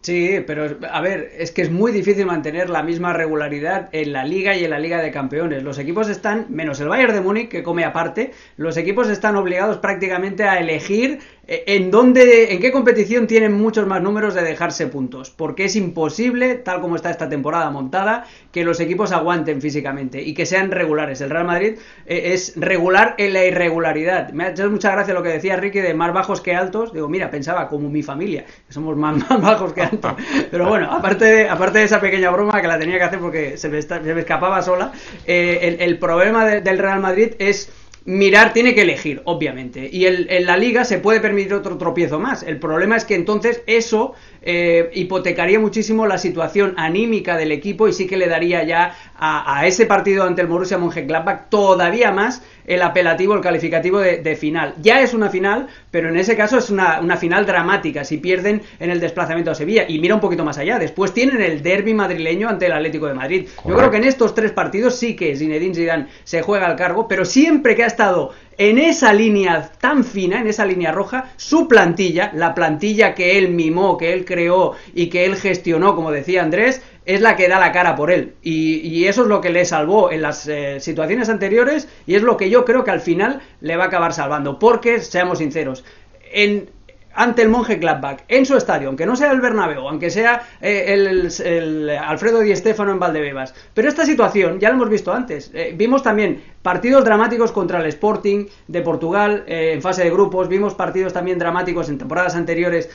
Sí, 0.00 0.38
pero 0.46 0.76
a 0.88 1.00
ver, 1.00 1.32
es 1.36 1.50
que 1.50 1.62
es 1.62 1.70
muy 1.70 1.90
difícil 1.90 2.26
mantener 2.26 2.70
la 2.70 2.84
misma 2.84 3.12
regularidad 3.12 3.88
en 3.90 4.12
la 4.12 4.24
Liga 4.24 4.54
y 4.54 4.62
en 4.62 4.70
la 4.70 4.78
Liga 4.78 5.02
de 5.02 5.10
Campeones. 5.10 5.64
Los 5.64 5.80
equipos 5.80 6.08
están, 6.08 6.46
menos 6.48 6.78
el 6.78 6.86
Bayern 6.86 7.12
de 7.12 7.20
Múnich, 7.20 7.48
que 7.48 7.64
come 7.64 7.84
aparte, 7.84 8.30
los 8.56 8.76
equipos 8.76 9.08
están 9.08 9.34
obligados 9.34 9.78
prácticamente 9.78 10.44
a 10.44 10.60
elegir 10.60 11.18
en 11.48 11.90
dónde, 11.90 12.52
en 12.52 12.60
qué 12.60 12.72
competición 12.72 13.26
tienen 13.26 13.52
muchos 13.52 13.86
más 13.86 14.02
números 14.02 14.34
de 14.34 14.42
dejarse 14.42 14.88
puntos, 14.88 15.30
porque 15.30 15.66
es 15.66 15.76
imposible, 15.76 16.56
tal 16.56 16.80
como 16.80 16.96
está 16.96 17.10
esta 17.10 17.28
temporada 17.28 17.70
montada, 17.70 18.26
que 18.50 18.64
los 18.64 18.80
equipos 18.80 19.12
aguanten 19.12 19.60
físicamente 19.60 20.22
y 20.22 20.34
que 20.34 20.46
sean 20.46 20.70
regulares. 20.70 21.20
El 21.20 21.30
Real 21.30 21.44
Madrid 21.44 21.78
eh, 22.06 22.32
es 22.32 22.54
regular 22.56 23.14
en 23.18 23.32
la 23.32 23.44
irregularidad. 23.44 24.30
Me 24.32 24.44
ha 24.44 24.50
hecho 24.50 24.68
mucha 24.70 24.90
gracia 24.90 25.14
lo 25.14 25.22
que 25.22 25.28
decía 25.28 25.56
Ricky 25.56 25.80
de 25.80 25.94
más 25.94 26.12
bajos 26.12 26.40
que 26.40 26.54
altos. 26.54 26.92
Digo, 26.92 27.08
mira, 27.08 27.30
pensaba 27.30 27.68
como 27.68 27.88
mi 27.88 28.02
familia, 28.02 28.44
que 28.66 28.72
somos 28.72 28.96
más, 28.96 29.16
bajos 29.40 29.72
que 29.72 29.82
altos. 29.82 30.14
Pero 30.50 30.66
bueno, 30.68 30.90
aparte 30.90 31.26
de, 31.26 31.48
aparte 31.48 31.78
de 31.78 31.84
esa 31.84 32.00
pequeña 32.00 32.30
broma 32.30 32.60
que 32.60 32.66
la 32.66 32.78
tenía 32.78 32.98
que 32.98 33.04
hacer 33.04 33.18
porque 33.20 33.56
se 33.56 33.68
me, 33.68 33.78
escapaba 33.78 34.62
sola, 34.62 34.92
eh, 35.26 35.76
el, 35.78 35.98
problema 35.98 36.44
del 36.44 36.78
Real 36.78 37.00
Madrid 37.00 37.34
es 37.38 37.70
mirar 38.06 38.52
tiene 38.52 38.74
que 38.74 38.82
elegir, 38.82 39.20
obviamente. 39.24 39.88
Y 39.92 40.06
en 40.06 40.46
la 40.46 40.56
liga 40.56 40.84
se 40.84 40.98
puede 40.98 41.20
permitir 41.20 41.54
otro 41.54 41.76
tropiezo 41.76 42.18
más. 42.18 42.42
El 42.44 42.58
problema 42.58 42.96
es 42.96 43.04
que 43.04 43.16
entonces 43.16 43.62
eso 43.66 44.14
eh, 44.48 44.90
hipotecaría 44.94 45.58
muchísimo 45.58 46.06
la 46.06 46.18
situación 46.18 46.74
anímica 46.76 47.36
del 47.36 47.50
equipo 47.50 47.88
y 47.88 47.92
sí 47.92 48.06
que 48.06 48.16
le 48.16 48.28
daría 48.28 48.62
ya 48.62 48.94
a, 49.18 49.66
ese 49.66 49.86
partido 49.86 50.22
ante 50.22 50.42
el 50.42 50.46
Borussia 50.46 50.78
Mönchengladbach 50.78 51.48
todavía 51.48 52.12
más 52.12 52.42
el 52.64 52.82
apelativo, 52.82 53.34
el 53.34 53.40
calificativo 53.40 53.98
de, 53.98 54.36
final. 54.36 54.74
Ya 54.82 55.00
es 55.00 55.14
una 55.14 55.30
final, 55.30 55.68
pero 55.90 56.08
en 56.08 56.16
ese 56.16 56.36
caso 56.36 56.58
es 56.58 56.70
una, 56.70 57.16
final 57.16 57.46
dramática 57.46 58.04
si 58.04 58.18
pierden 58.18 58.62
en 58.78 58.90
el 58.90 59.00
desplazamiento 59.00 59.50
a 59.50 59.54
Sevilla. 59.54 59.84
Y 59.88 59.98
mira 59.98 60.14
un 60.14 60.20
poquito 60.20 60.44
más 60.44 60.58
allá, 60.58 60.78
después 60.78 61.12
tienen 61.12 61.40
el 61.40 61.62
derby 61.62 61.94
madrileño 61.94 62.48
ante 62.48 62.66
el 62.66 62.72
Atlético 62.72 63.06
de 63.06 63.14
Madrid. 63.14 63.48
Yo 63.64 63.76
creo 63.76 63.90
que 63.90 63.96
en 63.96 64.04
estos 64.04 64.34
tres 64.34 64.52
partidos 64.52 64.96
sí 64.96 65.16
que 65.16 65.36
Zinedine 65.36 65.74
Zidane 65.74 66.06
se 66.24 66.42
juega 66.42 66.66
al 66.66 66.76
cargo, 66.76 67.08
pero 67.08 67.24
siempre 67.24 67.74
que 67.74 67.84
ha 67.84 67.86
estado 67.96 68.32
en 68.58 68.78
esa 68.78 69.12
línea 69.14 69.70
tan 69.80 70.04
fina, 70.04 70.40
en 70.40 70.46
esa 70.46 70.66
línea 70.66 70.92
roja, 70.92 71.30
su 71.36 71.66
plantilla, 71.66 72.30
la 72.34 72.54
plantilla 72.54 73.14
que 73.14 73.38
él 73.38 73.50
mimó, 73.50 73.96
que 73.96 74.12
él 74.12 74.26
creó 74.26 74.72
y 74.94 75.08
que 75.08 75.24
él 75.24 75.36
gestionó, 75.36 75.94
como 75.94 76.10
decía 76.10 76.42
Andrés, 76.42 76.82
es 77.06 77.22
la 77.22 77.36
que 77.36 77.48
da 77.48 77.58
la 77.58 77.72
cara 77.72 77.96
por 77.96 78.10
él. 78.10 78.34
Y, 78.42 79.06
eso 79.06 79.22
es 79.22 79.28
lo 79.28 79.40
que 79.40 79.50
le 79.50 79.64
salvó 79.64 80.10
en 80.10 80.20
las 80.22 80.46
eh, 80.46 80.80
situaciones 80.80 81.28
anteriores 81.28 81.88
y 82.06 82.16
es 82.16 82.22
lo 82.22 82.36
que 82.36 82.50
yo 82.50 82.64
creo 82.64 82.84
que 82.84 82.90
al 82.90 83.00
final 83.00 83.40
le 83.60 83.76
va 83.76 83.84
a 83.84 83.86
acabar 83.86 84.12
salvando. 84.12 84.58
Porque, 84.58 85.00
seamos 85.00 85.38
sinceros, 85.38 85.84
en, 86.32 86.68
ante 87.16 87.42
el 87.42 87.48
monje 87.48 87.76
Gladbach 87.76 88.20
en 88.28 88.46
su 88.46 88.56
estadio, 88.56 88.88
aunque 88.88 89.06
no 89.06 89.16
sea 89.16 89.32
el 89.32 89.40
Bernabéu, 89.40 89.88
aunque 89.88 90.10
sea 90.10 90.42
eh, 90.60 90.92
el, 90.92 91.90
Alfredo 91.90 92.40
Di 92.40 92.54
Stéfano 92.54 92.92
en 92.92 93.00
Valdebebas. 93.00 93.54
Pero 93.74 93.88
esta 93.88 94.04
situación 94.04 94.60
ya 94.60 94.68
la 94.68 94.76
hemos 94.76 94.90
visto 94.90 95.12
antes. 95.12 95.50
Eh, 95.54 95.74
vimos 95.76 96.02
también 96.02 96.42
partidos 96.62 97.04
dramáticos 97.04 97.52
contra 97.52 97.80
el 97.80 97.86
Sporting 97.86 98.46
de 98.68 98.82
Portugal 98.82 99.44
eh, 99.46 99.72
en 99.74 99.82
fase 99.82 100.04
de 100.04 100.10
grupos. 100.10 100.48
Vimos 100.48 100.74
partidos 100.74 101.12
también 101.12 101.38
dramáticos 101.38 101.88
en 101.88 101.98
temporadas 101.98 102.36
anteriores 102.36 102.90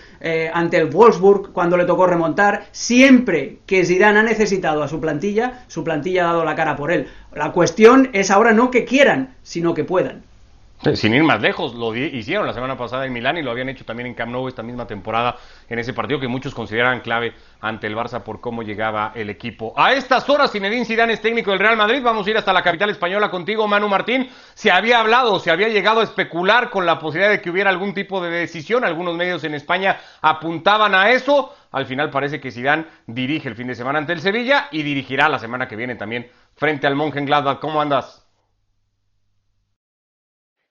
ante 0.54 0.78
el 0.78 0.88
Wolfsburg 0.88 1.52
cuando 1.52 1.76
le 1.78 1.86
tocó 1.86 2.06
remontar. 2.06 2.66
Siempre 2.72 3.58
que 3.66 3.84
Zidane 3.86 4.20
ha 4.20 4.24
necesitado 4.24 4.84
a 4.84 4.88
su 4.88 5.00
plantilla, 5.00 5.64
su 5.68 5.84
plantilla 5.84 6.26
ha 6.26 6.34
dado 6.34 6.46
la 6.46 6.56
cara 6.56 6.76
por 6.76 6.92
él. 6.92 7.08
La 7.34 7.52
cuestión 7.52 8.10
es 8.14 8.30
ahora 8.30 8.54
no 8.54 8.70
que 8.70 8.86
quieran, 8.86 9.36
sino 9.42 9.74
que 9.74 9.84
puedan. 9.84 10.31
Sin 10.96 11.14
ir 11.14 11.24
más 11.24 11.40
lejos, 11.40 11.76
lo 11.76 11.96
hicieron 11.96 12.48
la 12.48 12.54
semana 12.54 12.76
pasada 12.76 13.06
en 13.06 13.14
Milán 13.14 13.38
y 13.38 13.44
lo 13.44 13.52
habían 13.52 13.70
hecho 13.70 13.86
también 13.86 14.08
en 14.08 14.16
Camp 14.16 14.32
Nou 14.32 14.48
esta 14.48 14.64
misma 14.64 14.88
temporada 14.88 15.38
en 15.70 15.78
ese 15.78 15.94
partido 15.94 16.20
que 16.20 16.28
muchos 16.28 16.56
consideran 16.56 17.02
clave 17.02 17.36
ante 17.60 17.86
el 17.86 17.96
Barça 17.96 18.24
por 18.24 18.42
cómo 18.42 18.64
llegaba 18.64 19.12
el 19.14 19.30
equipo. 19.30 19.76
A 19.78 19.94
estas 19.94 20.28
horas, 20.28 20.52
Zinedine 20.52 20.84
Zidane 20.84 21.14
es 21.14 21.22
técnico 21.22 21.52
del 21.52 21.60
Real 21.60 21.78
Madrid. 21.78 22.02
Vamos 22.02 22.26
a 22.26 22.32
ir 22.32 22.38
hasta 22.38 22.52
la 22.52 22.64
capital 22.64 22.90
española 22.90 23.30
contigo, 23.30 23.68
Manu 23.68 23.88
Martín. 23.88 24.28
Se 24.56 24.72
había 24.72 25.00
hablado, 25.00 25.40
se 25.40 25.52
había 25.52 25.68
llegado 25.68 26.00
a 26.00 26.04
especular 26.04 26.72
con 26.72 26.88
la 26.88 26.98
posibilidad 26.98 27.30
de 27.30 27.42
que 27.42 27.52
hubiera 27.52 27.70
algún 27.70 27.94
tipo 27.94 28.20
de 28.20 28.32
decisión. 28.32 28.84
Algunos 28.84 29.16
medios 29.16 29.44
en 29.44 29.54
España 29.54 30.00
apuntaban 30.20 30.96
a 30.96 31.12
eso. 31.12 31.54
Al 31.74 31.86
final 31.86 32.10
parece 32.10 32.40
que 32.40 32.50
Zidane 32.50 32.86
dirige 33.06 33.48
el 33.48 33.56
fin 33.56 33.68
de 33.68 33.76
semana 33.76 34.00
ante 34.00 34.14
el 34.14 34.20
Sevilla 34.20 34.68
y 34.72 34.82
dirigirá 34.82 35.30
la 35.30 35.38
semana 35.38 35.68
que 35.68 35.76
viene 35.76 35.94
también 35.94 36.28
frente 36.56 36.88
al 36.88 36.96
Mönchengladbach. 36.96 37.60
¿Cómo 37.60 37.80
andas? 37.80 38.21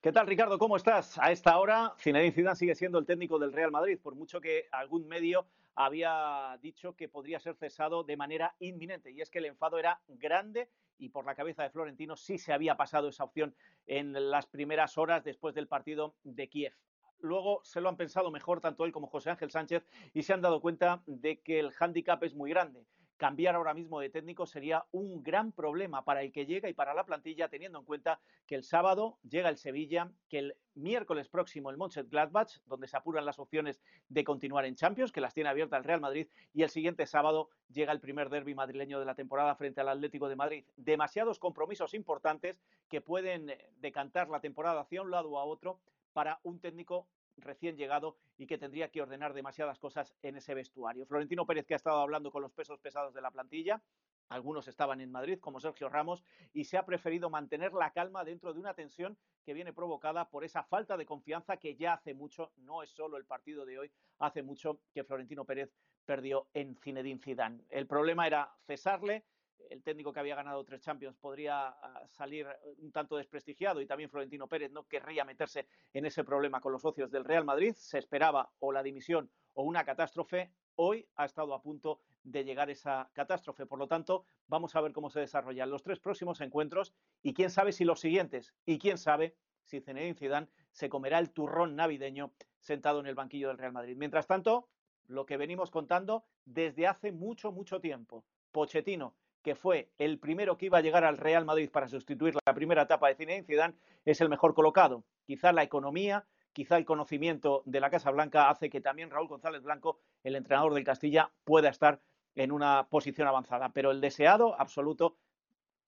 ¿Qué 0.02 0.12
tal, 0.12 0.26
Ricardo? 0.26 0.59
¿Cómo 0.59 0.78
estás? 0.78 1.19
A 1.19 1.30
esta 1.30 1.59
hora, 1.59 1.92
Zinedine 1.99 2.33
Zidane 2.33 2.57
sigue 2.57 2.75
siendo 2.75 2.99
el 2.99 3.04
técnico 3.04 3.38
del 3.38 3.52
Real 3.52 3.71
Madrid, 3.71 3.99
por 4.02 4.14
mucho 4.14 4.40
que 4.40 4.66
algún 4.73 5.07
medio 5.07 5.45
había 5.75 6.59
dicho 6.62 6.97
que 6.97 7.11
podría 7.11 7.38
ser 7.38 7.54
cesado 7.57 8.02
de 8.02 8.16
manera 8.16 8.54
inminente. 8.61 9.11
Y 9.11 9.21
es 9.21 9.28
que 9.28 9.40
el 9.40 9.45
enfado 9.45 9.78
era 9.78 10.00
grande 10.09 10.71
y 10.97 11.11
por 11.11 11.26
la 11.26 11.35
cabeza 11.35 11.64
de 11.64 11.69
Florentino 11.69 12.16
sí 12.16 12.38
se 12.38 12.54
había 12.54 12.78
pasado 12.78 13.09
esa 13.09 13.25
opción 13.25 13.54
en 13.87 14.30
las 14.30 14.47
primeras 14.47 14.97
horas 14.97 15.23
después 15.23 15.54
del 15.54 15.69
partido 15.69 16.14
de 16.25 16.49
Kiev. 16.49 16.73
Luego 17.19 17.61
se 17.62 17.83
lo 17.83 17.90
han 17.90 17.99
pensado 17.99 18.30
mejor 18.30 18.62
tanto 18.62 18.87
él 18.87 18.92
como 18.92 19.07
José 19.07 19.28
Ángel 19.28 19.50
Sánchez 19.50 19.85
y 20.14 20.23
se 20.23 20.33
han 20.33 20.40
dado 20.40 20.62
cuenta 20.62 21.02
de 21.04 21.42
que 21.42 21.61
el 21.61 21.73
hándicap 21.73 22.23
es 22.25 22.35
muy 22.35 22.49
grande 22.49 22.87
cambiar 23.20 23.54
ahora 23.54 23.74
mismo 23.74 24.00
de 24.00 24.08
técnico 24.08 24.46
sería 24.46 24.86
un 24.92 25.22
gran 25.22 25.52
problema 25.52 26.02
para 26.06 26.22
el 26.22 26.32
que 26.32 26.46
llega 26.46 26.70
y 26.70 26.72
para 26.72 26.94
la 26.94 27.04
plantilla, 27.04 27.50
teniendo 27.50 27.78
en 27.78 27.84
cuenta 27.84 28.18
que 28.46 28.54
el 28.54 28.64
sábado 28.64 29.18
llega 29.28 29.50
el 29.50 29.58
Sevilla, 29.58 30.10
que 30.30 30.38
el 30.38 30.56
miércoles 30.74 31.28
próximo 31.28 31.68
el 31.68 31.76
Mönchengladbach, 31.76 32.62
donde 32.64 32.88
se 32.88 32.96
apuran 32.96 33.26
las 33.26 33.38
opciones 33.38 33.82
de 34.08 34.24
continuar 34.24 34.64
en 34.64 34.74
Champions, 34.74 35.12
que 35.12 35.20
las 35.20 35.34
tiene 35.34 35.50
abiertas 35.50 35.76
el 35.76 35.84
Real 35.84 36.00
Madrid, 36.00 36.28
y 36.54 36.62
el 36.62 36.70
siguiente 36.70 37.04
sábado 37.04 37.50
llega 37.68 37.92
el 37.92 38.00
primer 38.00 38.30
derby 38.30 38.54
madrileño 38.54 38.98
de 38.98 39.04
la 39.04 39.14
temporada 39.14 39.54
frente 39.54 39.82
al 39.82 39.90
Atlético 39.90 40.30
de 40.30 40.36
Madrid. 40.36 40.64
Demasiados 40.76 41.38
compromisos 41.38 41.92
importantes 41.92 42.58
que 42.88 43.02
pueden 43.02 43.50
eh, 43.50 43.68
decantar 43.80 44.30
la 44.30 44.40
temporada 44.40 44.80
hacia 44.80 45.02
un 45.02 45.10
lado 45.10 45.28
o 45.28 45.38
a 45.38 45.44
otro 45.44 45.78
para 46.14 46.40
un 46.42 46.58
técnico 46.58 47.06
recién 47.40 47.76
llegado 47.76 48.16
y 48.37 48.47
que 48.47 48.59
tendría 48.59 48.90
que 48.90 49.02
ordenar 49.02 49.35
demasiadas 49.35 49.78
cosas 49.78 50.14
en 50.23 50.37
ese 50.37 50.54
vestuario. 50.54 51.06
Florentino 51.06 51.47
Pérez, 51.47 51.66
que 51.66 51.75
ha 51.75 51.76
estado 51.76 52.00
hablando 52.00 52.30
con 52.30 52.42
los 52.42 52.52
pesos 52.52 52.78
pesados 52.80 53.14
de 53.14 53.20
la 53.20 53.30
plantilla, 53.30 53.82
algunos 54.30 54.68
estaban 54.68 55.00
en 55.00 55.11
Madrid, 55.11 55.40
como 55.40 55.59
Sergio 55.59 55.88
Ramos, 55.88 56.25
y 56.52 56.64
se 56.64 56.78
ha 56.78 56.87
preferido 56.87 57.30
mantener 57.30 57.73
la 57.73 57.90
calma 57.90 58.25
dentro 58.25 58.52
de 58.52 58.61
una 58.61 58.75
tensión 58.75 59.18
que 59.44 59.54
viene 59.54 59.73
provocada 59.73 60.30
por 60.30 60.44
esa 60.44 60.62
falta 60.62 60.97
de 60.97 61.04
confianza 61.04 61.56
que 61.56 61.75
ya 61.75 61.94
hace 61.94 62.14
mucho, 62.14 62.52
no 62.59 62.82
es 62.82 62.90
solo 62.90 63.16
el 63.16 63.25
partido 63.25 63.66
de 63.66 63.80
hoy, 63.80 63.92
hace 64.20 64.42
mucho 64.42 64.80
que 64.94 65.02
Florentino 65.02 65.44
Pérez 65.44 65.73
perdió 66.04 66.47
en 66.54 66.76
Zinedine 66.76 67.20
Zidane. 67.20 67.64
El 67.68 67.88
problema 67.88 68.26
era 68.26 68.54
cesarle, 68.66 69.25
el 69.70 69.82
técnico 69.82 70.12
que 70.12 70.20
había 70.20 70.34
ganado 70.34 70.64
tres 70.64 70.82
Champions 70.82 71.16
podría 71.16 71.68
ah, 71.68 72.02
salir 72.08 72.46
un 72.78 72.92
tanto 72.92 73.16
desprestigiado 73.16 73.80
y 73.80 73.86
también 73.86 74.10
Florentino 74.10 74.48
Pérez 74.48 74.70
no 74.72 74.86
querría 74.86 75.24
meterse 75.24 75.68
en 75.92 76.04
ese 76.04 76.24
problema 76.24 76.60
con 76.60 76.72
los 76.72 76.82
socios 76.82 77.10
del 77.10 77.24
Real 77.24 77.44
Madrid. 77.44 77.72
Se 77.76 77.98
esperaba 77.98 78.50
o 78.58 78.72
la 78.72 78.82
dimisión 78.82 79.30
o 79.54 79.62
una 79.62 79.84
catástrofe. 79.84 80.52
Hoy 80.74 81.06
ha 81.16 81.24
estado 81.24 81.54
a 81.54 81.62
punto 81.62 82.00
de 82.24 82.44
llegar 82.44 82.68
esa 82.68 83.10
catástrofe. 83.12 83.64
Por 83.64 83.78
lo 83.78 83.86
tanto, 83.86 84.26
vamos 84.48 84.74
a 84.74 84.80
ver 84.80 84.92
cómo 84.92 85.08
se 85.08 85.20
desarrollan 85.20 85.70
los 85.70 85.82
tres 85.82 86.00
próximos 86.00 86.40
encuentros 86.40 86.92
y 87.22 87.32
quién 87.32 87.50
sabe 87.50 87.72
si 87.72 87.84
los 87.84 88.00
siguientes 88.00 88.54
y 88.66 88.78
quién 88.78 88.98
sabe 88.98 89.36
si 89.62 89.80
Zinedine 89.80 90.14
Zidane 90.14 90.48
se 90.72 90.88
comerá 90.88 91.18
el 91.18 91.30
turrón 91.30 91.76
navideño 91.76 92.32
sentado 92.58 93.00
en 93.00 93.06
el 93.06 93.14
banquillo 93.14 93.48
del 93.48 93.58
Real 93.58 93.72
Madrid. 93.72 93.96
Mientras 93.96 94.26
tanto, 94.26 94.68
lo 95.06 95.26
que 95.26 95.36
venimos 95.36 95.70
contando 95.70 96.24
desde 96.44 96.86
hace 96.86 97.12
mucho, 97.12 97.52
mucho 97.52 97.80
tiempo. 97.80 98.24
Pochettino 98.52 99.14
que 99.42 99.54
fue 99.54 99.90
el 99.99 100.18
primero 100.18 100.59
que 100.59 100.66
iba 100.66 100.78
a 100.78 100.82
llegar 100.82 101.04
al 101.04 101.18
Real 101.18 101.44
Madrid 101.44 101.70
para 101.70 101.88
sustituir 101.88 102.35
la 102.47 102.54
primera 102.54 102.82
etapa 102.82 103.09
de 103.09 103.14
Zinedine 103.14 103.47
Zidane, 103.47 103.75
es 104.04 104.20
el 104.20 104.28
mejor 104.28 104.54
colocado. 104.54 105.04
Quizá 105.26 105.52
la 105.52 105.62
economía, 105.62 106.26
quizá 106.52 106.76
el 106.76 106.85
conocimiento 106.85 107.62
de 107.64 107.80
la 107.80 107.90
Casa 107.90 108.11
Blanca 108.11 108.50
hace 108.50 108.68
que 108.70 108.80
también 108.80 109.11
Raúl 109.11 109.28
González 109.28 109.62
Blanco, 109.62 109.99
el 110.25 110.37
entrenador 110.37 110.75
del 110.75 110.85
Castilla, 110.85 111.30
pueda 111.44 111.68
estar 111.68 112.00
en 112.35 112.52
una 112.52 112.88
posición 112.90 113.28
avanzada. 113.28 113.70
Pero 113.73 113.90
el 113.90 114.00
deseado 114.00 114.61
absoluto 114.61 115.16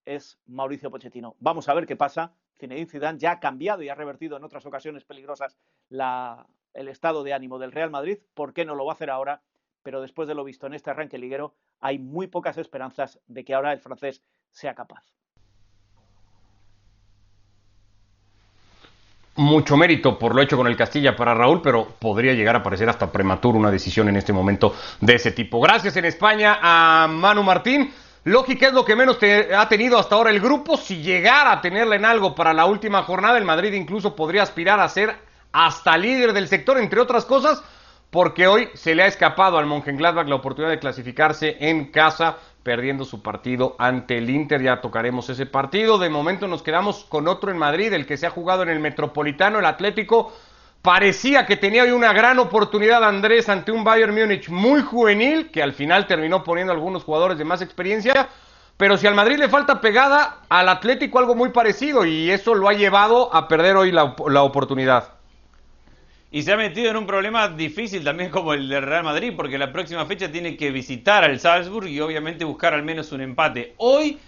es 0.04 0.38
Mauricio 0.46 0.90
Pochettino. 0.90 1.36
Vamos 1.38 1.68
a 1.68 1.74
ver 1.74 1.86
qué 1.86 1.96
pasa. 1.96 2.34
Zinedine 2.58 2.88
Zidane 2.88 3.18
ya 3.18 3.32
ha 3.32 3.40
cambiado 3.40 3.82
y 3.82 3.88
ha 3.88 3.94
revertido 3.94 4.36
en 4.36 4.44
otras 4.44 4.64
ocasiones 4.66 5.04
peligrosas 5.04 5.58
el 5.90 6.88
estado 6.88 7.22
de 7.22 7.32
ánimo 7.32 7.58
del 7.58 7.72
Real 7.72 7.90
Madrid. 7.90 8.18
¿Por 8.34 8.52
qué 8.52 8.64
no 8.64 8.74
lo 8.74 8.84
va 8.84 8.92
a 8.92 8.94
hacer 8.94 9.10
ahora? 9.10 9.42
Pero 9.82 10.00
después 10.00 10.28
de 10.28 10.34
lo 10.34 10.44
visto 10.44 10.66
en 10.66 10.74
este 10.74 10.90
arranque 10.90 11.18
liguero, 11.18 11.54
hay 11.82 11.98
muy 11.98 12.28
pocas 12.28 12.56
esperanzas 12.56 13.18
de 13.26 13.44
que 13.44 13.52
ahora 13.52 13.72
el 13.72 13.80
francés 13.80 14.22
sea 14.50 14.74
capaz. 14.74 15.02
Mucho 19.34 19.76
mérito 19.76 20.18
por 20.18 20.34
lo 20.34 20.42
hecho 20.42 20.56
con 20.56 20.66
el 20.66 20.76
Castilla 20.76 21.16
para 21.16 21.34
Raúl, 21.34 21.60
pero 21.62 21.86
podría 21.98 22.34
llegar 22.34 22.54
a 22.54 22.62
parecer 22.62 22.88
hasta 22.88 23.10
prematuro 23.10 23.58
una 23.58 23.70
decisión 23.70 24.08
en 24.08 24.16
este 24.16 24.32
momento 24.32 24.74
de 25.00 25.14
ese 25.14 25.32
tipo. 25.32 25.60
Gracias 25.60 25.96
en 25.96 26.04
España 26.04 26.58
a 26.62 27.08
Manu 27.08 27.42
Martín. 27.42 27.92
Lógica 28.24 28.68
es 28.68 28.72
lo 28.72 28.84
que 28.84 28.94
menos 28.94 29.18
ha 29.56 29.68
tenido 29.68 29.98
hasta 29.98 30.14
ahora 30.14 30.30
el 30.30 30.38
grupo. 30.38 30.76
Si 30.76 31.02
llegara 31.02 31.50
a 31.50 31.60
tenerla 31.60 31.96
en 31.96 32.04
algo 32.04 32.34
para 32.34 32.52
la 32.52 32.66
última 32.66 33.02
jornada, 33.02 33.38
el 33.38 33.44
Madrid 33.44 33.72
incluso 33.72 34.14
podría 34.14 34.42
aspirar 34.42 34.78
a 34.78 34.88
ser 34.88 35.16
hasta 35.50 35.96
líder 35.96 36.32
del 36.32 36.46
sector, 36.46 36.78
entre 36.78 37.00
otras 37.00 37.24
cosas, 37.24 37.62
porque 38.12 38.46
hoy 38.46 38.68
se 38.74 38.94
le 38.94 39.04
ha 39.04 39.06
escapado 39.06 39.56
al 39.56 39.64
Mönchengladbach 39.64 40.28
la 40.28 40.34
oportunidad 40.34 40.70
de 40.70 40.78
clasificarse 40.78 41.56
en 41.60 41.86
casa, 41.86 42.36
perdiendo 42.62 43.06
su 43.06 43.22
partido 43.22 43.74
ante 43.78 44.18
el 44.18 44.28
Inter. 44.28 44.60
Ya 44.60 44.82
tocaremos 44.82 45.30
ese 45.30 45.46
partido. 45.46 45.96
De 45.96 46.10
momento 46.10 46.46
nos 46.46 46.62
quedamos 46.62 47.06
con 47.08 47.26
otro 47.26 47.50
en 47.50 47.56
Madrid, 47.56 47.90
el 47.94 48.04
que 48.04 48.18
se 48.18 48.26
ha 48.26 48.30
jugado 48.30 48.64
en 48.64 48.68
el 48.68 48.80
Metropolitano, 48.80 49.60
el 49.60 49.64
Atlético. 49.64 50.30
Parecía 50.82 51.46
que 51.46 51.56
tenía 51.56 51.84
hoy 51.84 51.92
una 51.92 52.12
gran 52.12 52.38
oportunidad 52.38 53.02
Andrés 53.02 53.48
ante 53.48 53.72
un 53.72 53.82
Bayern 53.82 54.14
Múnich 54.14 54.50
muy 54.50 54.82
juvenil, 54.82 55.50
que 55.50 55.62
al 55.62 55.72
final 55.72 56.06
terminó 56.06 56.44
poniendo 56.44 56.74
algunos 56.74 57.04
jugadores 57.04 57.38
de 57.38 57.46
más 57.46 57.62
experiencia. 57.62 58.28
Pero 58.76 58.98
si 58.98 59.06
al 59.06 59.14
Madrid 59.14 59.38
le 59.38 59.48
falta 59.48 59.80
pegada, 59.80 60.42
al 60.50 60.68
Atlético 60.68 61.18
algo 61.18 61.34
muy 61.34 61.48
parecido 61.48 62.04
y 62.04 62.30
eso 62.30 62.54
lo 62.54 62.68
ha 62.68 62.74
llevado 62.74 63.34
a 63.34 63.48
perder 63.48 63.76
hoy 63.76 63.90
la, 63.90 64.14
la 64.28 64.42
oportunidad. 64.42 65.21
Y 66.34 66.44
se 66.44 66.50
ha 66.50 66.56
metido 66.56 66.90
en 66.90 66.96
un 66.96 67.06
problema 67.06 67.46
difícil 67.46 68.02
también 68.02 68.30
como 68.30 68.54
el 68.54 68.66
del 68.66 68.84
Real 68.84 69.04
Madrid, 69.04 69.34
porque 69.36 69.58
la 69.58 69.70
próxima 69.70 70.06
fecha 70.06 70.32
tiene 70.32 70.56
que 70.56 70.70
visitar 70.70 71.24
al 71.24 71.38
Salzburg 71.38 71.86
y 71.88 72.00
obviamente 72.00 72.46
buscar 72.46 72.72
al 72.72 72.82
menos 72.82 73.12
un 73.12 73.20
empate. 73.20 73.74
Hoy, 73.76 74.18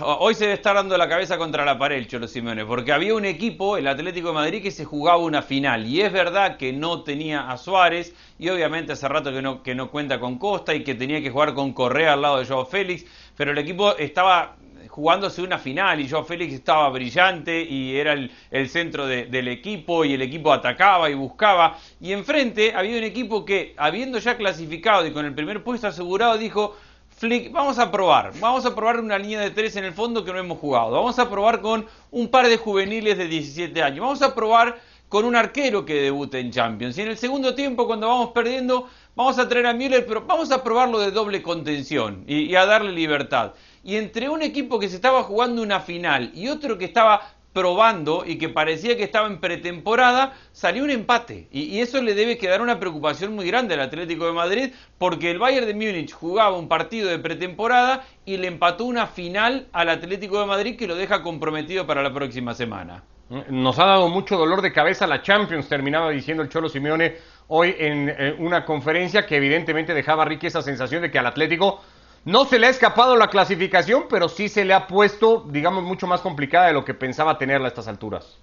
hoy 0.00 0.34
se 0.34 0.52
estar 0.52 0.76
dando 0.76 0.96
la 0.96 1.08
cabeza 1.08 1.36
contra 1.36 1.64
la 1.64 1.76
pared 1.76 2.06
Cholo 2.06 2.28
Simeone, 2.28 2.64
porque 2.64 2.92
había 2.92 3.16
un 3.16 3.24
equipo, 3.24 3.76
el 3.76 3.88
Atlético 3.88 4.28
de 4.28 4.34
Madrid, 4.34 4.62
que 4.62 4.70
se 4.70 4.84
jugaba 4.84 5.18
una 5.18 5.42
final. 5.42 5.86
Y 5.86 6.02
es 6.02 6.12
verdad 6.12 6.56
que 6.56 6.72
no 6.72 7.02
tenía 7.02 7.50
a 7.50 7.56
Suárez, 7.56 8.14
y 8.38 8.48
obviamente 8.50 8.92
hace 8.92 9.08
rato 9.08 9.32
que 9.32 9.42
no, 9.42 9.64
que 9.64 9.74
no 9.74 9.90
cuenta 9.90 10.20
con 10.20 10.38
Costa 10.38 10.72
y 10.72 10.84
que 10.84 10.94
tenía 10.94 11.20
que 11.20 11.30
jugar 11.30 11.52
con 11.52 11.72
Correa 11.72 12.12
al 12.12 12.22
lado 12.22 12.38
de 12.38 12.46
Joao 12.46 12.64
Félix, 12.64 13.04
pero 13.36 13.50
el 13.50 13.58
equipo 13.58 13.96
estaba 13.96 14.54
jugándose 14.98 15.42
una 15.42 15.58
final 15.58 16.00
y 16.00 16.08
Joao 16.08 16.24
Félix 16.24 16.54
estaba 16.54 16.88
brillante 16.88 17.62
y 17.62 17.96
era 17.96 18.14
el, 18.14 18.68
centro 18.68 19.06
del 19.06 19.46
equipo 19.46 20.04
y 20.04 20.14
el 20.14 20.22
equipo 20.22 20.52
atacaba 20.52 21.08
y 21.08 21.14
buscaba. 21.14 21.78
Y 22.00 22.12
enfrente 22.12 22.74
había 22.74 22.98
un 22.98 23.04
equipo 23.04 23.44
que, 23.44 23.76
habiendo 23.76 24.18
ya 24.18 24.36
clasificado 24.36 25.06
y 25.06 25.12
con 25.12 25.24
el 25.24 25.36
primer 25.36 25.62
puesto 25.62 25.86
asegurado, 25.86 26.36
dijo, 26.36 26.74
Flick, 27.10 27.52
vamos 27.52 27.78
a 27.78 27.92
probar, 27.92 28.32
vamos 28.40 28.66
a 28.66 28.74
probar 28.74 28.98
una 28.98 29.18
línea 29.18 29.38
de 29.38 29.52
tres 29.52 29.76
en 29.76 29.84
el 29.84 29.92
fondo 29.92 30.24
que 30.24 30.32
no 30.32 30.40
hemos 30.40 30.58
jugado, 30.58 30.90
vamos 30.90 31.16
a 31.20 31.30
probar 31.30 31.60
con 31.60 31.86
un 32.10 32.26
par 32.26 32.48
de 32.48 32.56
juveniles 32.56 33.16
de 33.18 33.28
17 33.28 33.80
años, 33.80 34.00
vamos 34.00 34.22
a 34.22 34.34
probar 34.34 34.80
con 35.08 35.24
un 35.24 35.36
arquero 35.36 35.84
que 35.84 35.94
debute 36.02 36.40
en 36.40 36.50
Champions. 36.50 36.98
Y 36.98 37.02
en 37.02 37.08
el 37.10 37.16
segundo 37.16 37.54
tiempo, 37.54 37.86
cuando 37.86 38.08
vamos 38.08 38.30
perdiendo, 38.30 38.88
vamos 39.14 39.38
a 39.38 39.48
traer 39.48 39.66
a 39.66 39.74
Müller, 39.74 40.04
pero 40.06 40.22
vamos 40.22 40.50
a 40.50 40.64
probarlo 40.64 40.98
de 40.98 41.12
doble 41.12 41.40
contención 41.40 42.24
y 42.26 42.52
a 42.56 42.66
darle 42.66 42.90
libertad 42.90 43.52
y 43.82 43.96
entre 43.96 44.28
un 44.28 44.42
equipo 44.42 44.78
que 44.78 44.88
se 44.88 44.96
estaba 44.96 45.22
jugando 45.22 45.62
una 45.62 45.80
final 45.80 46.30
y 46.34 46.48
otro 46.48 46.78
que 46.78 46.84
estaba 46.84 47.34
probando 47.52 48.24
y 48.24 48.38
que 48.38 48.48
parecía 48.48 48.96
que 48.96 49.02
estaba 49.02 49.26
en 49.26 49.40
pretemporada, 49.40 50.34
salió 50.52 50.84
un 50.84 50.90
empate. 50.90 51.48
Y, 51.50 51.80
eso 51.80 52.00
le 52.00 52.14
debe 52.14 52.38
quedar 52.38 52.60
una 52.60 52.78
preocupación 52.78 53.34
muy 53.34 53.46
grande 53.48 53.74
al 53.74 53.80
Atlético 53.80 54.26
de 54.26 54.32
Madrid, 54.32 54.72
porque 54.96 55.30
el 55.30 55.40
Bayern 55.40 55.66
de 55.66 55.74
Múnich 55.74 56.12
jugaba 56.12 56.56
un 56.56 56.68
partido 56.68 57.08
de 57.08 57.18
pretemporada 57.18 58.04
y 58.24 58.36
le 58.36 58.46
empató 58.46 58.84
una 58.84 59.06
final 59.06 59.66
al 59.72 59.88
Atlético 59.88 60.38
de 60.38 60.46
Madrid 60.46 60.76
que 60.76 60.86
lo 60.86 60.94
deja 60.94 61.22
comprometido 61.22 61.86
para 61.86 62.02
la 62.02 62.12
próxima 62.12 62.54
semana. 62.54 63.02
Nos 63.50 63.78
ha 63.78 63.84
dado 63.84 64.08
mucho 64.08 64.36
dolor 64.36 64.62
de 64.62 64.72
cabeza 64.72 65.06
la 65.06 65.20
Champions, 65.20 65.68
terminaba 65.68 66.10
diciendo 66.10 66.42
el 66.42 66.48
Cholo 66.48 66.68
Simeone 66.68 67.16
hoy 67.48 67.74
en 67.78 68.08
eh, 68.08 68.36
una 68.38 68.64
conferencia 68.64 69.26
que 69.26 69.36
evidentemente 69.36 69.92
dejaba 69.92 70.22
a 70.22 70.26
Ricky 70.26 70.46
esa 70.46 70.62
sensación 70.62 71.02
de 71.02 71.10
que 71.10 71.18
al 71.18 71.26
Atlético 71.26 71.82
no 72.24 72.44
se 72.44 72.58
le 72.58 72.66
ha 72.66 72.70
escapado 72.70 73.16
la 73.16 73.28
clasificación, 73.28 74.04
pero 74.08 74.28
sí 74.28 74.48
se 74.48 74.64
le 74.64 74.74
ha 74.74 74.86
puesto, 74.86 75.46
digamos, 75.48 75.84
mucho 75.84 76.06
más 76.06 76.20
complicada 76.20 76.66
de 76.66 76.72
lo 76.72 76.84
que 76.84 76.94
pensaba 76.94 77.38
tenerla 77.38 77.66
a 77.66 77.68
estas 77.68 77.88
alturas. 77.88 78.38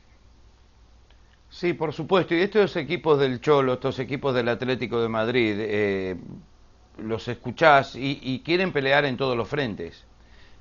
Sí, 1.50 1.74
por 1.74 1.94
supuesto. 1.94 2.36
Y 2.36 2.42
estos 2.42 2.76
equipos 2.76 3.20
del 3.20 3.40
Cholo, 3.40 3.74
estos 3.74 4.00
equipos 4.00 4.36
del 4.36 4.50
Atlético 4.50 5.02
de 5.02 5.08
Madrid, 5.08 5.56
eh, 5.58 6.16
los 6.98 7.28
escuchás 7.28 7.96
y, 7.96 8.42
quieren 8.44 8.72
pelear 8.72 9.06
en 9.06 9.18
todos 9.18 9.38
los 9.38 9.48
frentes. 9.48 10.04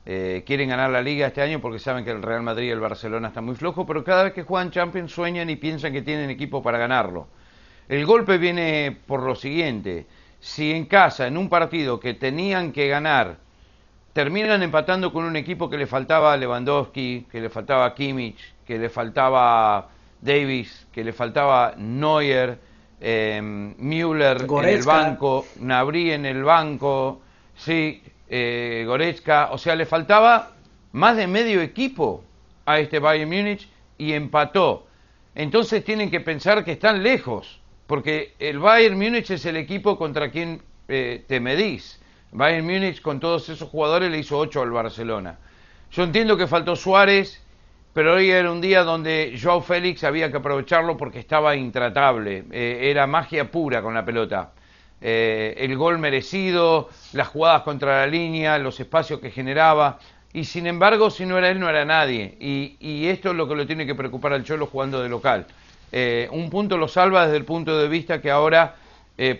Eh, 0.06 0.44
quieren 0.46 0.68
ganar 0.68 0.90
la 0.90 1.00
liga 1.00 1.26
este 1.26 1.40
año 1.40 1.60
porque 1.60 1.78
saben 1.78 2.04
que 2.04 2.10
el 2.10 2.22
Real 2.22 2.42
Madrid 2.42 2.68
y 2.68 2.70
el 2.70 2.80
Barcelona 2.80 3.28
están 3.28 3.44
muy 3.44 3.56
flojos, 3.56 3.86
pero 3.86 4.04
cada 4.04 4.24
vez 4.24 4.34
que 4.34 4.42
juegan 4.42 4.70
Champions 4.70 5.12
sueñan 5.12 5.48
y 5.48 5.56
piensan 5.56 5.92
que 5.92 6.02
tienen 6.02 6.30
equipo 6.30 6.62
para 6.62 6.78
ganarlo. 6.78 7.26
El 7.88 8.04
golpe 8.06 8.38
viene 8.38 8.96
por 9.06 9.22
lo 9.22 9.34
siguiente. 9.34 10.06
Si 10.44 10.72
en 10.72 10.84
casa, 10.84 11.26
en 11.26 11.38
un 11.38 11.48
partido 11.48 11.98
que 11.98 12.12
tenían 12.12 12.72
que 12.72 12.86
ganar, 12.86 13.38
terminan 14.12 14.62
empatando 14.62 15.10
con 15.10 15.24
un 15.24 15.36
equipo 15.36 15.70
que 15.70 15.78
le 15.78 15.86
faltaba 15.86 16.36
Lewandowski, 16.36 17.28
que 17.32 17.40
le 17.40 17.48
faltaba 17.48 17.94
Kimmich, 17.94 18.52
que 18.66 18.78
le 18.78 18.90
faltaba 18.90 19.88
Davis, 20.20 20.86
que 20.92 21.02
le 21.02 21.14
faltaba 21.14 21.72
Neuer, 21.78 22.58
eh, 23.00 23.40
Müller 23.42 24.42
en 24.42 24.68
el 24.68 24.82
banco, 24.82 25.46
Nabri 25.60 26.12
en 26.12 26.26
el 26.26 26.44
banco, 26.44 27.22
sí, 27.56 28.02
eh, 28.28 28.84
Goretzka, 28.86 29.48
o 29.50 29.56
sea, 29.56 29.74
le 29.74 29.86
faltaba 29.86 30.50
más 30.92 31.16
de 31.16 31.26
medio 31.26 31.62
equipo 31.62 32.22
a 32.66 32.80
este 32.80 32.98
Bayern 32.98 33.30
Múnich 33.30 33.66
y 33.96 34.12
empató. 34.12 34.86
Entonces 35.34 35.82
tienen 35.86 36.10
que 36.10 36.20
pensar 36.20 36.66
que 36.66 36.72
están 36.72 37.02
lejos, 37.02 37.62
porque 37.86 38.34
el 38.38 38.58
Bayern 38.58 38.96
Múnich 38.96 39.30
es 39.30 39.44
el 39.46 39.56
equipo 39.56 39.98
contra 39.98 40.30
quien 40.30 40.62
eh, 40.88 41.24
te 41.26 41.40
medís. 41.40 42.00
Bayern 42.32 42.64
Múnich 42.64 43.00
con 43.00 43.20
todos 43.20 43.48
esos 43.48 43.68
jugadores 43.68 44.10
le 44.10 44.18
hizo 44.18 44.38
8 44.38 44.62
al 44.62 44.70
Barcelona. 44.70 45.38
Yo 45.90 46.02
entiendo 46.02 46.36
que 46.36 46.46
faltó 46.46 46.74
Suárez, 46.74 47.40
pero 47.92 48.14
hoy 48.14 48.30
era 48.30 48.50
un 48.50 48.60
día 48.60 48.82
donde 48.82 49.38
Joao 49.40 49.60
Félix 49.60 50.02
había 50.02 50.30
que 50.30 50.38
aprovecharlo 50.38 50.96
porque 50.96 51.20
estaba 51.20 51.54
intratable, 51.54 52.44
eh, 52.50 52.90
era 52.90 53.06
magia 53.06 53.50
pura 53.50 53.80
con 53.82 53.94
la 53.94 54.04
pelota. 54.04 54.52
Eh, 55.00 55.54
el 55.58 55.76
gol 55.76 55.98
merecido, 55.98 56.88
las 57.12 57.28
jugadas 57.28 57.62
contra 57.62 58.00
la 58.00 58.06
línea, 58.06 58.58
los 58.58 58.80
espacios 58.80 59.20
que 59.20 59.30
generaba, 59.30 59.98
y 60.34 60.44
sin 60.44 60.66
embargo, 60.66 61.10
si 61.10 61.24
no 61.24 61.38
era 61.38 61.48
él, 61.48 61.60
no 61.60 61.70
era 61.70 61.84
nadie. 61.84 62.36
Y, 62.40 63.06
esto 63.06 63.30
es 63.30 63.36
lo 63.36 63.46
que 63.46 63.54
lo 63.54 63.66
tiene 63.66 63.86
que 63.86 63.94
preocupar 63.94 64.32
al 64.32 64.42
Cholo 64.42 64.66
jugando 64.66 65.00
de 65.00 65.08
local. 65.08 65.46
Eh, 65.96 66.28
un 66.32 66.50
punto 66.50 66.76
lo 66.76 66.88
salva 66.88 67.24
desde 67.24 67.36
el 67.36 67.44
punto 67.44 67.78
de 67.78 67.86
vista 67.86 68.20
que 68.20 68.30
ahora 68.30 68.76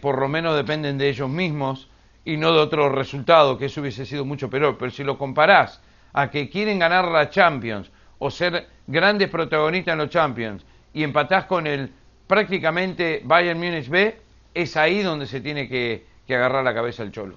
por 0.01 0.21
lo 0.21 0.29
menos 0.29 0.55
dependen 0.55 0.99
de 0.99 1.09
ellos 1.09 1.29
mismos 1.29 1.89
y 2.25 2.37
no 2.37 2.53
de 2.53 2.61
otro 2.61 2.91
resultado, 2.91 3.59
que 3.59 3.65
eso 3.65 3.81
hubiese 3.81 4.07
sido 4.07 4.25
mucho 4.25 4.49
peor. 4.49 4.77
Pero 4.79 4.93
si 4.93 5.03
lo 5.03 5.19
comparás 5.19 5.83
a 6.13 6.31
que 6.31 6.49
quieren 6.49 6.79
ganar 6.79 7.09
la 7.09 7.29
Champions, 7.29 7.91
o 8.19 8.31
ser 8.31 8.69
grandes 8.87 9.29
protagonistas 9.29 9.93
en 9.93 9.99
los 9.99 10.09
Champions 10.09 10.65
y 10.93 11.03
empatás 11.03 11.45
con 11.45 11.67
el 11.67 11.93
prácticamente 12.27 13.21
Bayern 13.25 13.59
Munich 13.59 13.89
B, 13.89 14.17
es 14.55 14.77
ahí 14.77 15.03
donde 15.03 15.27
se 15.27 15.41
tiene 15.41 15.69
que, 15.69 16.07
agarrar 16.29 16.65
la 16.65 16.73
cabeza 16.73 17.03
el 17.03 17.13
Cholo. 17.13 17.37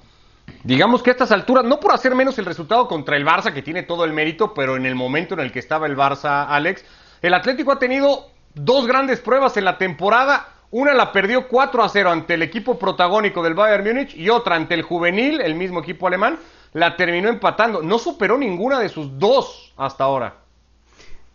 Digamos 0.64 1.04
que 1.04 1.10
a 1.10 1.14
estas 1.14 1.34
alturas, 1.34 1.66
no 1.66 1.80
por 1.80 1.92
hacer 1.92 2.16
menos 2.16 2.40
el 2.40 2.46
resultado 2.46 2.88
contra 2.88 3.18
el 3.18 3.26
Barça, 3.26 3.54
que 3.54 3.62
tiene 3.62 3.84
todo 3.84 4.06
el 4.06 4.14
mérito, 4.14 4.54
pero 4.54 4.78
en 4.78 4.86
el 4.86 4.96
momento 4.96 5.34
en 5.34 5.42
el 5.42 5.52
que 5.52 5.60
estaba 5.60 5.88
el 5.88 5.98
Barça, 5.98 6.46
Alex, 6.48 6.86
el 7.22 7.34
Atlético 7.34 7.74
ha 7.74 7.80
tenido 7.80 8.32
dos 8.58 8.88
grandes 8.88 9.20
pruebas 9.20 9.58
en 9.58 9.66
la 9.66 9.78
temporada. 9.78 10.50
Una 10.70 10.94
la 10.94 11.12
perdió 11.12 11.48
4 11.48 11.84
a 11.84 11.90
0 11.90 12.10
ante 12.10 12.34
el 12.34 12.42
equipo 12.42 12.78
protagónico 12.78 13.42
del 13.42 13.54
Bayern 13.54 13.86
Múnich 13.86 14.16
y 14.16 14.30
otra 14.30 14.56
ante 14.56 14.74
el 14.74 14.82
juvenil, 14.82 15.40
el 15.40 15.56
mismo 15.56 15.80
equipo 15.80 16.08
alemán, 16.08 16.38
la 16.74 16.98
terminó 16.98 17.30
empatando. 17.30 17.82
No 17.82 17.98
superó 17.98 18.38
ninguna 18.38 18.80
de 18.80 18.90
sus 18.90 19.18
dos 19.18 19.74
hasta 19.78 20.04
ahora. 20.04 20.36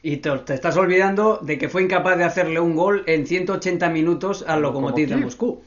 Y 0.02 0.16
te, 0.18 0.30
estás 0.52 0.76
olvidando 0.76 1.38
de 1.42 1.58
que 1.58 1.68
fue 1.68 1.82
incapaz 1.82 2.18
de 2.18 2.24
hacerle 2.24 2.61
un 2.61 2.74
gol 2.74 3.04
en 3.06 3.26
180 3.26 3.88
minutos 3.88 4.44
al 4.46 4.61
Lokomotiv 4.62 5.08
de 5.08 5.16
Moscú. 5.16 5.62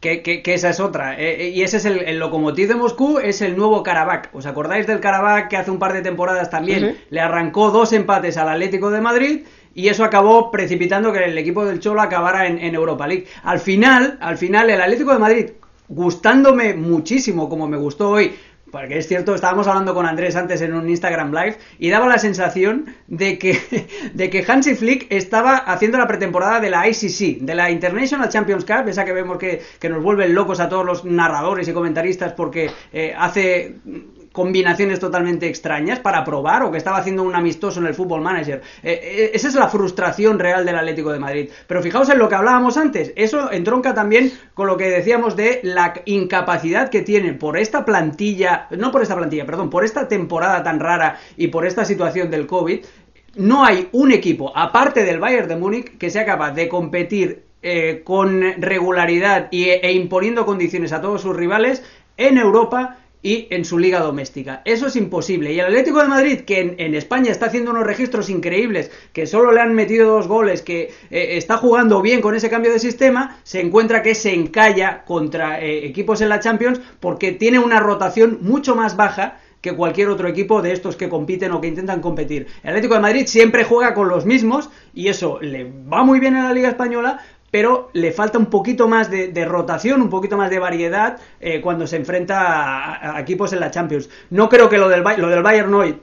Que, 0.00 0.42
esa 0.44 0.68
es 0.68 0.80
otra. 0.80 1.18
Eh, 1.18 1.46
eh, 1.46 1.48
y 1.48 1.62
ese 1.62 1.78
es 1.78 1.86
el, 1.86 2.00
el 2.00 2.18
Lokomotiv 2.18 2.68
de 2.68 2.74
Moscú, 2.74 3.18
es 3.18 3.40
el 3.40 3.56
nuevo 3.56 3.82
Karabakh. 3.82 4.34
¿Os 4.34 4.46
acordáis 4.46 4.86
del 4.86 5.00
Karabakh 5.00 5.48
que 5.48 5.56
hace 5.56 5.70
un 5.70 5.78
par 5.78 5.92
de 5.92 6.02
temporadas 6.02 6.50
también 6.50 6.98
le 7.10 7.20
arrancó 7.20 7.70
dos 7.70 7.92
empates 7.92 8.36
al 8.36 8.48
Atlético 8.48 8.90
de 8.90 9.00
Madrid? 9.00 9.46
Y 9.74 9.88
eso 9.88 10.04
acabó 10.04 10.50
precipitando 10.50 11.12
que 11.12 11.24
el 11.24 11.36
equipo 11.36 11.64
del 11.64 11.80
Cholo 11.80 12.00
acabara 12.00 12.46
en, 12.46 12.74
Europa 12.74 13.06
League. 13.06 13.26
Al 13.42 13.58
final, 13.58 14.18
al 14.20 14.38
final, 14.38 14.70
el 14.70 14.80
Atlético 14.80 15.12
de 15.12 15.18
Madrid, 15.18 15.46
gustándome 15.88 16.74
muchísimo 16.74 17.48
como 17.48 17.66
me 17.66 17.76
gustó 17.76 18.10
hoy, 18.10 18.34
porque 18.70 18.98
es 18.98 19.06
cierto, 19.06 19.36
estábamos 19.36 19.68
hablando 19.68 19.94
con 19.94 20.04
Andrés 20.04 20.34
antes 20.34 20.60
en 20.60 20.74
un 20.74 20.88
Instagram 20.88 21.32
Live 21.32 21.58
y 21.78 21.90
daba 21.90 22.08
la 22.08 22.18
sensación 22.18 22.86
de 23.06 23.38
que, 23.38 23.86
de 24.14 24.30
que 24.30 24.44
Hansi 24.46 24.74
Flick 24.74 25.06
estaba 25.10 25.56
haciendo 25.56 25.98
la 25.98 26.08
pretemporada 26.08 26.58
de 26.58 26.70
la 26.70 26.88
ICC, 26.88 27.40
de 27.40 27.54
la 27.54 27.70
International 27.70 28.28
Champions 28.28 28.64
Cup, 28.64 28.88
esa 28.88 29.04
que 29.04 29.12
vemos 29.12 29.38
que, 29.38 29.60
nos 29.88 30.02
vuelven 30.02 30.34
locos 30.34 30.58
a 30.58 30.68
todos 30.68 30.84
los 30.84 31.04
narradores 31.04 31.68
y 31.68 31.72
comentaristas 31.72 32.32
porque 32.32 32.70
eh, 32.92 33.14
hace 33.16 33.76
combinaciones 34.34 34.98
totalmente 34.98 35.46
extrañas 35.46 36.00
para 36.00 36.24
probar 36.24 36.64
o 36.64 36.72
que 36.72 36.78
estaba 36.78 36.98
haciendo 36.98 37.22
un 37.22 37.36
amistoso 37.36 37.78
en 37.78 37.86
el 37.86 37.94
Fútbol 37.94 38.20
Manager. 38.20 38.62
Eh, 38.82 39.00
eh, 39.00 39.30
esa 39.32 39.46
es 39.46 39.54
la 39.54 39.68
frustración 39.68 40.40
real 40.40 40.66
del 40.66 40.76
Atlético 40.76 41.12
de 41.12 41.20
Madrid. 41.20 41.50
Pero 41.68 41.80
fijaos 41.80 42.08
en 42.08 42.18
lo 42.18 42.28
que 42.28 42.34
hablábamos 42.34 42.76
antes, 42.76 43.12
eso 43.14 43.52
entronca 43.52 43.94
también 43.94 44.32
con 44.52 44.66
lo 44.66 44.76
que 44.76 44.90
decíamos 44.90 45.36
de 45.36 45.60
la 45.62 45.94
incapacidad 46.06 46.90
que 46.90 47.02
tienen 47.02 47.38
por 47.38 47.56
esta 47.56 47.84
plantilla, 47.84 48.66
no 48.76 48.90
por 48.90 49.02
esta 49.02 49.14
plantilla, 49.14 49.46
perdón, 49.46 49.70
por 49.70 49.84
esta 49.84 50.08
temporada 50.08 50.64
tan 50.64 50.80
rara 50.80 51.16
y 51.36 51.46
por 51.46 51.64
esta 51.64 51.84
situación 51.84 52.28
del 52.28 52.48
COVID, 52.48 52.84
no 53.36 53.64
hay 53.64 53.88
un 53.92 54.10
equipo, 54.10 54.52
aparte 54.56 55.04
del 55.04 55.20
Bayern 55.20 55.46
de 55.46 55.56
Múnich, 55.56 55.96
que 55.96 56.10
sea 56.10 56.26
capaz 56.26 56.50
de 56.50 56.68
competir 56.68 57.44
eh, 57.62 58.02
con 58.02 58.42
regularidad 58.58 59.46
e 59.52 59.92
imponiendo 59.92 60.44
condiciones 60.44 60.92
a 60.92 61.00
todos 61.00 61.22
sus 61.22 61.36
rivales 61.36 61.84
en 62.16 62.36
Europa 62.36 62.98
y 63.24 63.48
en 63.50 63.64
su 63.64 63.78
liga 63.78 64.00
doméstica. 64.00 64.60
Eso 64.66 64.86
es 64.86 64.96
imposible. 64.96 65.52
Y 65.52 65.58
el 65.58 65.64
Atlético 65.66 66.00
de 66.00 66.08
Madrid, 66.08 66.40
que 66.40 66.76
en, 66.76 66.94
España 66.94 67.32
está 67.32 67.46
haciendo 67.46 67.70
unos 67.70 67.86
registros 67.86 68.28
increíbles, 68.28 68.90
que 69.14 69.26
solo 69.26 69.50
le 69.50 69.62
han 69.62 69.74
metido 69.74 70.10
dos 70.10 70.28
goles, 70.28 70.60
que 70.60 70.92
eh, 71.10 71.38
está 71.38 71.56
jugando 71.56 72.02
bien 72.02 72.20
con 72.20 72.34
ese 72.34 72.50
cambio 72.50 72.70
de 72.70 72.78
sistema, 72.78 73.38
se 73.42 73.62
encuentra 73.62 74.02
que 74.02 74.14
se 74.14 74.34
encalla 74.34 75.04
contra 75.06 75.60
eh, 75.60 75.86
equipos 75.86 76.20
en 76.20 76.28
la 76.28 76.38
Champions 76.38 76.82
porque 77.00 77.32
tiene 77.32 77.58
una 77.58 77.80
rotación 77.80 78.40
mucho 78.42 78.76
más 78.76 78.94
baja 78.94 79.38
que 79.64 79.74
cualquier 79.74 80.10
otro 80.10 80.28
equipo 80.28 80.60
de 80.60 80.72
estos 80.72 80.94
que 80.94 81.08
compiten 81.08 81.50
o 81.52 81.60
que 81.62 81.68
intentan 81.68 82.02
competir. 82.02 82.48
El 82.62 82.68
Atlético 82.68 82.96
de 82.96 83.00
Madrid 83.00 83.24
siempre 83.24 83.64
juega 83.64 83.94
con 83.94 84.10
los 84.10 84.26
mismos 84.26 84.68
y 84.92 85.08
eso 85.08 85.38
le 85.40 85.64
va 85.64 86.04
muy 86.04 86.20
bien 86.20 86.36
en 86.36 86.44
la 86.44 86.52
Liga 86.52 86.68
Española, 86.68 87.18
pero 87.54 87.88
le 87.92 88.10
falta 88.10 88.36
un 88.36 88.46
poquito 88.46 88.88
más 88.88 89.12
de, 89.12 89.44
rotación, 89.44 90.02
un 90.02 90.10
poquito 90.10 90.36
más 90.36 90.50
de 90.50 90.58
variedad 90.58 91.20
eh, 91.38 91.60
cuando 91.60 91.86
se 91.86 91.94
enfrenta 91.94 93.14
a, 93.14 93.20
equipos 93.20 93.52
en 93.52 93.60
la 93.60 93.70
Champions. 93.70 94.10
No 94.30 94.48
creo 94.48 94.68
que 94.68 94.76
lo 94.76 94.88
del, 94.88 95.04
lo 95.18 95.28
del 95.28 95.40
Bayern 95.40 95.72
hoy 95.72 96.00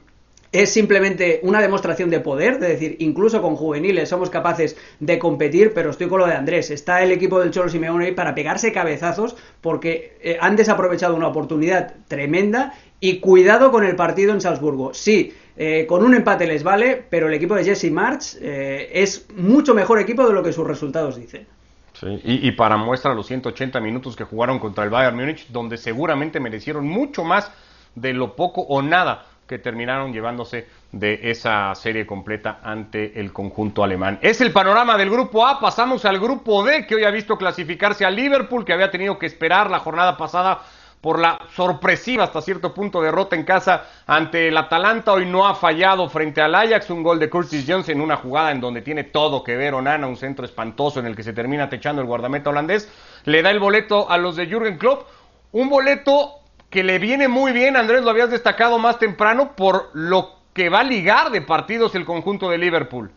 es 0.52 0.74
simplemente 0.74 1.40
una 1.44 1.62
demostración 1.62 2.10
de 2.10 2.20
poder, 2.20 2.60
de 2.60 2.68
decir, 2.68 2.98
incluso 3.00 3.42
con 3.42 3.56
juveniles 3.56 4.10
somos 4.10 4.30
capaces 4.30 4.76
de 5.00 5.18
competir, 5.18 5.74
pero 5.74 5.92
estoy 5.92 6.08
con 6.08 6.20
lo 6.20 6.28
de 6.28 6.34
Andrés. 6.34 6.72
Está 6.72 7.02
el 7.02 7.12
equipo 7.12 7.40
del 7.40 7.52
Cholo 7.52 7.70
Simeone 7.70 8.08
ahí 8.08 8.12
para 8.12 8.36
pegarse 8.36 8.74
cabezazos 8.74 9.38
porque 9.62 10.18
eh, 10.22 10.38
han 10.42 10.58
desaprovechado 10.58 11.16
una 11.16 11.28
oportunidad 11.28 11.94
tremenda 12.08 12.74
y 13.00 13.20
cuidado 13.20 13.72
con 13.72 13.86
el 13.86 13.96
partido 13.96 14.34
en 14.34 14.42
Salzburgo. 14.42 14.94
Sí, 14.94 15.34
eh, 15.56 15.86
con 15.88 16.04
un 16.04 16.14
empate 16.16 16.46
les 16.46 16.64
vale, 16.64 17.02
pero 17.10 17.28
el 17.28 17.34
equipo 17.34 17.56
de 17.56 17.64
Jesse 17.64 17.90
March 17.90 18.38
eh, 18.42 18.90
es 18.94 19.28
mucho 19.36 19.74
mejor 19.74 20.00
equipo 20.00 20.28
de 20.28 20.34
lo 20.34 20.44
que 20.44 20.52
sus 20.52 20.68
resultados 20.68 21.16
dicen. 21.16 21.48
y, 22.24 22.52
para 22.54 22.78
muestra 22.78 23.14
los 23.14 23.28
180 23.28 23.80
minutos 23.80 24.16
que 24.16 24.24
jugaron 24.26 24.60
contra 24.60 24.84
el 24.84 24.90
Bayern 24.90 25.16
Múnich, 25.16 25.48
donde 25.48 25.78
seguramente 25.78 26.40
merecieron 26.40 26.88
mucho 26.88 27.24
más 27.24 27.52
de 27.96 28.14
lo 28.14 28.36
poco 28.36 28.62
o 28.62 28.82
nada 28.82 29.31
que 29.52 29.60
terminaron 29.60 30.14
llevándose 30.14 30.66
de 30.94 31.20
esa 31.30 31.76
serie 31.76 32.06
completa 32.06 32.62
ante 32.64 33.20
el 33.20 33.34
conjunto 33.34 33.84
alemán. 33.84 34.18
Es 34.22 34.40
el 34.40 34.54
panorama 34.54 34.98
del 34.98 35.10
grupo 35.10 35.46
A, 35.46 35.60
pasamos 35.60 36.06
al 36.06 36.22
grupo 36.22 36.64
D, 36.64 36.88
que 36.88 36.96
hoy 36.96 37.04
ha 37.04 37.12
visto 37.12 37.38
clasificarse 37.38 38.06
a 38.06 38.10
Liverpool, 38.10 38.64
que 38.64 38.72
había 38.72 38.90
tenido 38.90 39.20
que 39.20 39.26
esperar 39.26 39.70
la 39.70 39.80
jornada 39.80 40.16
pasada 40.16 40.62
por 41.02 41.20
la 41.20 41.38
sorpresiva 41.54 42.24
hasta 42.24 42.42
cierto 42.42 42.74
punto 42.74 43.02
derrota 43.02 43.36
en 43.36 43.44
casa 43.44 43.88
ante 44.08 44.48
el 44.48 44.56
Atalanta. 44.56 45.12
Hoy 45.12 45.26
no 45.26 45.46
ha 45.46 45.54
fallado 45.54 46.08
frente 46.08 46.40
al 46.40 46.56
Ajax, 46.56 46.90
un 46.90 47.04
gol 47.04 47.20
de 47.20 47.30
Curtis 47.30 47.66
Jones 47.68 47.90
en 47.90 48.00
una 48.00 48.16
jugada 48.16 48.52
en 48.52 48.62
donde 48.62 48.82
tiene 48.82 49.04
todo 49.04 49.44
que 49.44 49.58
ver 49.58 49.74
Onana, 49.74 50.08
un 50.08 50.16
centro 50.16 50.46
espantoso 50.46 51.02
en 51.02 51.08
el 51.08 51.16
que 51.18 51.24
se 51.24 51.34
termina 51.34 51.68
techando 51.68 52.02
el 52.02 52.08
guardameta 52.08 52.52
holandés. 52.52 52.90
Le 53.26 53.42
da 53.42 53.52
el 53.52 53.60
boleto 53.60 54.10
a 54.10 54.18
los 54.18 54.38
de 54.38 54.48
Jürgen 54.48 54.78
Klopp, 54.78 55.10
un 55.52 55.68
boleto 55.68 56.40
que 56.72 56.84
le 56.84 56.98
viene 56.98 57.28
muy 57.28 57.52
bien, 57.52 57.76
Andrés, 57.76 58.02
lo 58.02 58.10
habías 58.10 58.32
destacado 58.32 58.80
más 58.80 58.98
temprano, 58.98 59.56
por 59.56 59.92
lo 59.94 60.40
que 60.54 60.70
va 60.70 60.80
a 60.80 60.84
ligar 60.84 61.30
de 61.30 61.42
partidos 61.42 61.94
el 61.96 62.06
conjunto 62.06 62.50
de 62.50 62.58
Liverpool. 62.58 63.12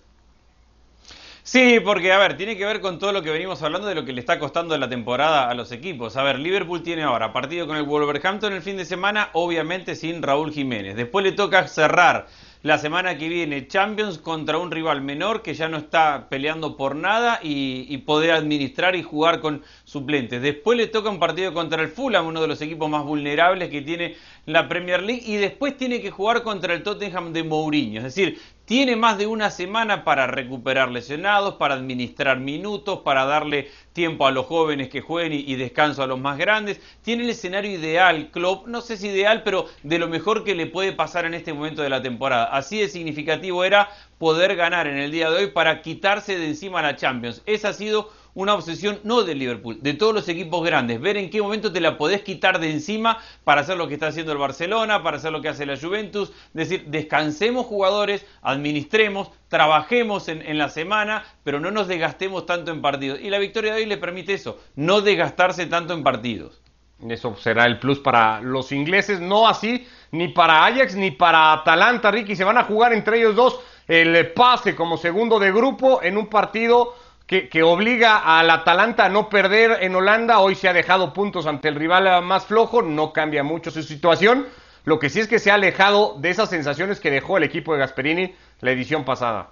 Sí, 1.45 1.79
porque, 1.79 2.11
a 2.11 2.19
ver, 2.19 2.37
tiene 2.37 2.57
que 2.57 2.65
ver 2.65 2.81
con 2.81 2.99
todo 2.99 3.13
lo 3.13 3.23
que 3.23 3.31
venimos 3.31 3.63
hablando 3.63 3.87
de 3.87 3.95
lo 3.95 4.05
que 4.05 4.13
le 4.13 4.21
está 4.21 4.39
costando 4.39 4.77
la 4.77 4.89
temporada 4.89 5.49
a 5.49 5.55
los 5.55 5.71
equipos. 5.73 6.17
A 6.17 6.25
ver, 6.25 6.39
Liverpool 6.39 6.83
tiene 6.83 7.05
ahora 7.05 7.33
partido 7.33 7.67
con 7.67 7.77
el 7.77 7.85
Wolverhampton 7.85 8.53
el 8.55 8.63
fin 8.63 8.77
de 8.77 8.85
semana, 8.85 9.29
obviamente 9.35 9.95
sin 9.95 10.23
Raúl 10.23 10.53
Jiménez. 10.53 10.97
Después 10.97 11.25
le 11.25 11.33
toca 11.33 11.69
cerrar 11.69 12.27
la 12.65 12.79
semana 12.79 13.19
que 13.19 13.29
viene 13.29 13.69
Champions 13.69 14.17
contra 14.17 14.57
un 14.57 14.71
rival 14.71 15.03
menor 15.03 15.43
que 15.43 15.53
ya 15.53 15.69
no 15.69 15.77
está 15.77 16.31
peleando 16.31 16.79
por 16.79 16.97
nada 16.97 17.39
y, 17.43 17.99
poder 17.99 18.31
administrar 18.31 18.97
y 18.97 19.03
jugar 19.03 19.41
con 19.41 19.63
suplentes. 19.85 20.41
Después 20.41 20.79
le 20.79 20.87
toca 20.87 21.11
un 21.11 21.19
partido 21.19 21.53
contra 21.53 21.83
el 21.83 21.89
Fulham, 21.89 22.27
uno 22.27 22.41
de 22.41 22.49
los 22.49 22.63
equipos 22.63 22.89
más 22.89 23.05
vulnerables 23.05 23.69
que 23.69 23.83
tiene 23.83 24.17
la 24.47 24.67
Premier 24.67 25.03
League, 25.03 25.23
y 25.27 25.37
después 25.37 25.77
tiene 25.77 26.01
que 26.01 26.11
jugar 26.11 26.43
contra 26.43 26.73
el 26.73 26.83
Tottenham 26.83 27.35
de 27.35 27.45
Mourinho. 27.45 27.99
Es 27.99 28.15
decir, 28.15 28.41
tiene 28.65 28.97
más 28.97 29.19
de 29.19 29.27
una 29.27 29.51
semana 29.51 30.05
para 30.05 30.27
recuperar 30.27 30.91
lesionados, 30.91 31.55
para 31.55 31.75
administrar 31.75 32.41
minutos, 32.41 33.01
para 33.01 33.25
darle 33.27 33.71
tiempo 33.93 34.27
a 34.27 34.31
los 34.31 34.47
jóvenes 34.47 34.89
que 34.89 35.03
jueguen 35.03 35.33
y, 35.35 35.55
descanso 35.57 36.03
a 36.03 36.07
los 36.07 36.19
más 36.19 36.39
grandes. 36.39 36.81
Tiene 37.03 37.25
el 37.25 37.31
escenario 37.31 37.71
ideal, 37.71 38.31
Klopp, 38.31 38.67
no 38.67 38.81
sé 38.81 38.97
si 38.97 39.09
ideal, 39.09 39.43
pero 39.43 39.67
de 39.83 39.99
lo 39.99 40.09
mejor 40.09 40.45
que 40.45 40.55
le 40.55 40.67
puede 40.67 40.93
pasar 40.93 41.27
en 41.27 41.35
este 41.35 41.53
momento 41.53 41.83
de 41.83 41.91
la 41.91 42.03
temporada. 42.03 42.45
Así 42.45 42.79
de 42.79 42.89
significativo 42.89 43.65
era 43.65 43.91
poder 44.19 44.57
ganar 44.57 44.87
en 44.87 44.97
el 44.97 45.11
día 45.11 45.31
de 45.31 45.37
hoy 45.37 45.47
para 45.49 45.83
quitarse 45.83 46.39
de 46.39 46.47
encima 46.47 46.81
la 46.81 46.97
Champions. 46.97 47.43
Esa 47.45 47.69
ha 47.69 47.73
sido 47.75 48.11
una 48.35 48.55
obsesión 48.55 48.99
no 49.05 49.23
de 49.23 49.35
Liverpool, 49.35 49.79
de 49.81 49.95
todos 49.95 50.13
los 50.13 50.29
equipos 50.29 50.65
grandes, 50.65 51.01
ver 51.01 51.17
en 51.17 51.31
qué 51.31 51.41
momento 51.41 51.73
te 51.73 51.81
la 51.81 51.97
podés 51.97 52.23
quitar 52.23 52.59
de 52.59 52.71
encima 52.71 53.19
para 53.45 53.61
hacer 53.61 53.77
lo 53.77 53.89
que 53.89 53.95
está 53.95 54.09
haciendo 54.09 54.33
el 54.33 54.39
Barcelona, 54.39 55.03
para 55.03 55.19
hacer 55.19 55.33
lo 55.33 55.41
que 55.41 55.49
hace 55.49 55.67
la 55.67 55.79
Juventus, 55.79 56.33
decir, 56.53 56.85
descansemos 56.87 57.67
jugadores, 57.67 58.27
administremos, 58.43 59.31
trabajemos 59.49 60.29
en, 60.29 60.59
la 60.59 60.69
semana, 60.69 61.25
pero 61.43 61.61
no 61.61 61.71
nos 61.71 61.89
desgastemos 61.89 62.47
tanto 62.47 62.71
en 62.71 62.83
partidos. 62.83 63.21
Y 63.21 63.31
la 63.31 63.39
victoria 63.39 63.75
de 63.75 63.83
hoy 63.83 63.87
le 63.87 63.97
permite 63.97 64.35
eso, 64.35 64.59
no 64.77 65.01
desgastarse 65.01 65.67
tanto 65.67 65.95
en 65.95 66.03
partidos. 66.03 66.61
Eso 67.09 67.37
será 67.37 67.67
el 67.67 67.79
plus 67.79 67.99
para 67.99 68.41
los 68.41 68.73
ingleses, 68.73 69.21
no 69.21 69.49
así 69.49 69.87
ni 70.11 70.29
para 70.29 70.65
Ajax 70.65 70.95
ni 70.95 71.11
para 71.11 71.53
Atalanta, 71.53 72.11
Ricky. 72.11 72.37
Se 72.37 72.45
van 72.45 72.57
a 72.57 72.65
jugar 72.65 72.93
entre 72.93 73.19
ellos 73.19 73.35
dos 73.35 73.61
el 73.89 74.33
pase 74.33 74.75
como 74.75 74.97
segundo 74.97 75.39
de 75.39 75.53
grupo 75.53 76.03
en 76.03 76.17
un 76.17 76.29
partido 76.29 76.95
que, 77.27 77.63
obliga 77.63 78.19
al 78.39 78.51
Atalanta 78.51 79.07
a 79.07 79.09
no 79.09 79.29
perder 79.29 79.79
en 79.83 79.95
Holanda. 79.95 80.41
Hoy 80.41 80.55
se 80.55 80.69
ha 80.69 80.73
dejado 80.73 81.13
puntos 81.13 81.47
ante 81.47 81.69
el 81.69 81.75
rival 81.75 82.23
más 82.23 82.47
flojo, 82.47 82.83
no 82.83 83.13
cambia 83.13 83.43
mucho 83.43 83.71
su 83.71 83.83
situación. 83.83 84.47
Lo 84.85 84.99
que 84.99 85.09
sí 85.09 85.21
es 85.21 85.29
que 85.29 85.39
se 85.39 85.51
ha 85.51 85.55
alejado 85.55 86.17
de 86.19 86.31
esas 86.31 86.51
sensaciones 86.51 87.01
que 87.01 87.11
dejó 87.11 87.39
el 87.39 87.45
equipo 87.45 87.73
de 87.73 87.79
Gasperini 87.79 88.35
la 88.61 88.71
edición 88.71 89.05
pasada. 89.05 89.51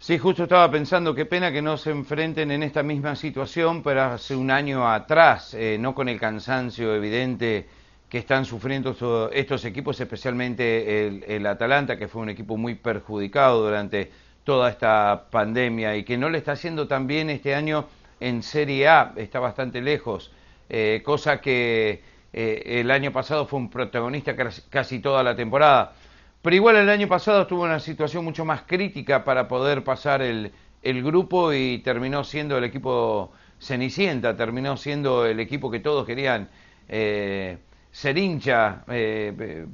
Sí, 0.00 0.16
justo 0.16 0.44
estaba 0.44 0.70
pensando, 0.70 1.14
qué 1.14 1.26
pena 1.26 1.52
que 1.52 1.60
no 1.60 1.76
se 1.76 1.90
enfrenten 1.90 2.50
en 2.50 2.62
esta 2.62 2.82
misma 2.82 3.16
situación, 3.16 3.82
pero 3.82 4.04
hace 4.04 4.36
un 4.36 4.50
año 4.50 4.88
atrás, 4.88 5.52
eh, 5.54 5.76
no 5.78 5.94
con 5.94 6.08
el 6.08 6.20
cansancio 6.20 6.94
evidente 6.94 7.68
que 8.08 8.18
están 8.18 8.44
sufriendo 8.44 8.96
estos 9.32 9.64
equipos, 9.66 10.00
especialmente 10.00 11.06
el, 11.06 11.24
el 11.26 11.46
Atalanta, 11.46 11.98
que 11.98 12.08
fue 12.08 12.22
un 12.22 12.30
equipo 12.30 12.56
muy 12.56 12.76
perjudicado 12.76 13.62
durante 13.64 14.10
toda 14.48 14.70
esta 14.70 15.26
pandemia 15.30 15.94
y 15.94 16.04
que 16.04 16.16
no 16.16 16.30
le 16.30 16.38
está 16.38 16.52
haciendo 16.52 16.88
tan 16.88 17.06
bien 17.06 17.28
este 17.28 17.54
año 17.54 17.84
en 18.18 18.42
Serie 18.42 18.88
A, 18.88 19.12
está 19.16 19.40
bastante 19.40 19.82
lejos, 19.82 20.32
eh, 20.70 21.02
cosa 21.04 21.42
que 21.42 22.00
eh, 22.32 22.62
el 22.80 22.90
año 22.90 23.12
pasado 23.12 23.44
fue 23.44 23.58
un 23.58 23.68
protagonista 23.68 24.34
casi 24.70 25.00
toda 25.00 25.22
la 25.22 25.36
temporada. 25.36 25.92
Pero 26.40 26.56
igual 26.56 26.76
el 26.76 26.88
año 26.88 27.06
pasado 27.08 27.42
estuvo 27.42 27.66
en 27.66 27.72
una 27.72 27.78
situación 27.78 28.24
mucho 28.24 28.46
más 28.46 28.62
crítica 28.62 29.22
para 29.22 29.48
poder 29.48 29.84
pasar 29.84 30.22
el, 30.22 30.50
grupo 30.82 31.52
y 31.52 31.80
terminó 31.80 32.24
siendo 32.24 32.56
el 32.56 32.64
equipo 32.64 33.30
Cenicienta, 33.60 34.34
terminó 34.34 34.78
siendo 34.78 35.26
el 35.26 35.40
equipo 35.40 35.70
que 35.70 35.80
todos 35.80 36.06
querían 36.06 36.48
eh, 36.88 37.58
ser 37.92 38.16
hincha, 38.16 38.82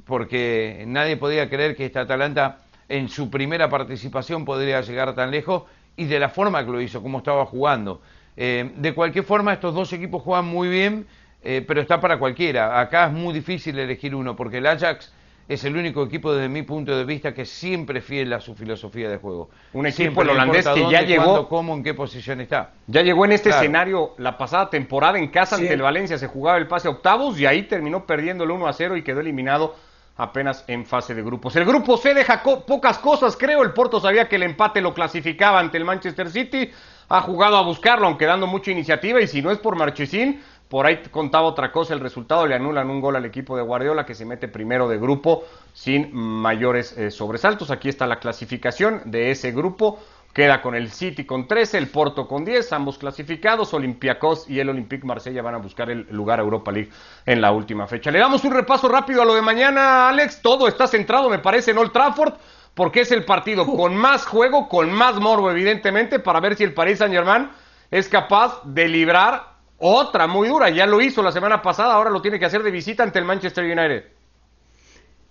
porque 0.05 0.83
nadie 0.85 1.15
podía 1.15 1.49
creer 1.49 1.77
que 1.77 1.85
esta 1.85 2.01
Atalanta 2.01 2.64
en 2.89 3.09
su 3.09 3.29
primera 3.29 3.69
participación 3.69 4.45
podría 4.45 4.81
llegar 4.81 5.15
tan 5.15 5.31
lejos 5.31 5.63
y 5.97 6.05
de 6.05 6.19
la 6.19 6.29
forma 6.29 6.63
que 6.65 6.71
lo 6.71 6.81
hizo, 6.81 7.01
como 7.01 7.19
estaba 7.19 7.45
jugando. 7.45 8.01
Eh, 8.37 8.71
de 8.75 8.93
cualquier 8.93 9.23
forma, 9.23 9.53
estos 9.53 9.73
dos 9.73 9.91
equipos 9.93 10.21
juegan 10.21 10.45
muy 10.45 10.67
bien, 10.67 11.07
eh, 11.43 11.63
pero 11.65 11.81
está 11.81 12.01
para 12.01 12.19
cualquiera. 12.19 12.79
Acá 12.79 13.05
es 13.07 13.13
muy 13.13 13.33
difícil 13.33 13.77
elegir 13.79 14.13
uno, 14.13 14.35
porque 14.35 14.57
el 14.57 14.65
Ajax 14.65 15.11
es 15.47 15.63
el 15.63 15.77
único 15.77 16.03
equipo 16.03 16.33
desde 16.33 16.49
mi 16.49 16.63
punto 16.63 16.97
de 16.97 17.05
vista 17.05 17.33
que 17.33 17.45
siempre 17.45 18.01
fiel 18.01 18.33
a 18.33 18.41
su 18.41 18.55
filosofía 18.55 19.09
de 19.09 19.17
juego. 19.17 19.49
Un 19.73 19.85
equipo 19.85 20.21
holandés 20.21 20.67
que 20.67 20.89
ya 20.89 21.03
llegó, 21.03 21.47
cómo, 21.47 21.75
en 21.75 21.83
qué 21.83 21.93
posición 21.93 22.41
está. 22.41 22.71
Ya 22.87 23.03
llegó 23.03 23.25
en 23.25 23.33
este 23.33 23.51
escenario 23.51 24.15
la 24.17 24.37
pasada 24.37 24.69
temporada 24.69 25.19
en 25.19 25.27
casa 25.27 25.55
ante 25.55 25.71
el 25.71 25.81
Valencia, 25.81 26.17
se 26.17 26.27
jugaba 26.27 26.57
el 26.57 26.67
pase 26.67 26.87
a 26.87 26.91
octavos 26.91 27.39
y 27.39 27.45
ahí 27.45 27.63
terminó 27.63 28.05
perdiendo 28.07 28.43
el 28.43 28.51
1 28.51 28.67
a 28.67 28.73
0 28.73 28.97
y 28.97 29.03
quedó 29.03 29.19
eliminado 29.19 29.75
apenas 30.17 30.63
en 30.67 30.85
fase 30.85 31.13
de 31.13 31.21
grupos. 31.21 31.55
El 31.55 31.65
grupo 31.65 31.97
C 31.97 32.13
deja 32.13 32.41
pocas 32.43 32.99
cosas, 32.99 33.35
creo. 33.35 33.63
El 33.63 33.73
Porto 33.73 33.99
sabía 33.99 34.27
que 34.29 34.37
el 34.37 34.43
empate 34.43 34.81
lo 34.81 34.93
clasificaba 34.93 35.59
ante 35.59 35.77
el 35.77 35.85
Manchester 35.85 36.29
City. 36.29 36.71
Ha 37.09 37.21
jugado 37.21 37.57
a 37.57 37.61
buscarlo, 37.61 38.07
aunque 38.07 38.25
dando 38.25 38.47
mucha 38.47 38.71
iniciativa. 38.71 39.21
Y 39.21 39.27
si 39.27 39.41
no 39.41 39.51
es 39.51 39.59
por 39.59 39.75
Marchesín, 39.75 40.41
por 40.69 40.85
ahí 40.85 41.01
contaba 41.11 41.45
otra 41.45 41.71
cosa. 41.71 41.93
El 41.93 41.99
resultado 41.99 42.47
le 42.47 42.55
anulan 42.55 42.89
un 42.89 43.01
gol 43.01 43.15
al 43.15 43.25
equipo 43.25 43.55
de 43.57 43.63
Guardiola, 43.63 44.05
que 44.05 44.15
se 44.15 44.25
mete 44.25 44.47
primero 44.47 44.87
de 44.87 44.97
grupo 44.97 45.43
sin 45.73 46.13
mayores 46.13 46.97
eh, 46.97 47.11
sobresaltos. 47.11 47.69
Aquí 47.69 47.89
está 47.89 48.07
la 48.07 48.19
clasificación 48.19 49.01
de 49.05 49.31
ese 49.31 49.51
grupo. 49.51 49.99
Queda 50.35 50.61
con 50.61 50.75
el 50.75 50.91
City 50.91 51.23
con 51.23 51.47
13, 51.47 51.77
el 51.77 51.87
Porto 51.87 52.27
con 52.27 52.43
10, 52.43 52.73
ambos 52.73 52.97
clasificados. 52.97 53.73
Olympiacos 53.73 54.49
y 54.49 54.59
el 54.59 54.67
Olympique 54.67 55.07
Marsella 55.07 55.41
van 55.41 55.55
a 55.55 55.59
buscar 55.59 55.89
el 55.89 56.07
lugar 56.11 56.41
a 56.41 56.43
Europa 56.43 56.73
League 56.73 56.89
en 57.25 57.39
la 57.39 57.53
última 57.53 57.87
fecha. 57.87 58.11
Le 58.11 58.19
damos 58.19 58.43
un 58.43 58.51
repaso 58.51 58.89
rápido 58.89 59.21
a 59.21 59.25
lo 59.25 59.33
de 59.33 59.41
mañana, 59.41 60.09
Alex. 60.09 60.41
Todo 60.41 60.67
está 60.67 60.87
centrado, 60.87 61.29
me 61.29 61.39
parece, 61.39 61.71
en 61.71 61.77
Old 61.77 61.93
Trafford, 61.93 62.33
porque 62.73 62.99
es 62.99 63.13
el 63.13 63.23
partido 63.23 63.65
con 63.65 63.95
más 63.95 64.25
juego, 64.25 64.67
con 64.67 64.91
más 64.91 65.15
morbo, 65.21 65.49
evidentemente, 65.49 66.19
para 66.19 66.41
ver 66.41 66.57
si 66.57 66.65
el 66.65 66.73
Paris 66.73 66.97
Saint-Germain 66.97 67.47
es 67.89 68.09
capaz 68.09 68.61
de 68.65 68.89
librar 68.89 69.53
otra 69.77 70.27
muy 70.27 70.49
dura. 70.49 70.69
Ya 70.69 70.85
lo 70.85 70.99
hizo 70.99 71.23
la 71.23 71.31
semana 71.31 71.61
pasada, 71.61 71.93
ahora 71.93 72.09
lo 72.09 72.21
tiene 72.21 72.39
que 72.39 72.45
hacer 72.45 72.61
de 72.61 72.71
visita 72.71 73.03
ante 73.03 73.19
el 73.19 73.25
Manchester 73.25 73.63
United. 73.63 74.14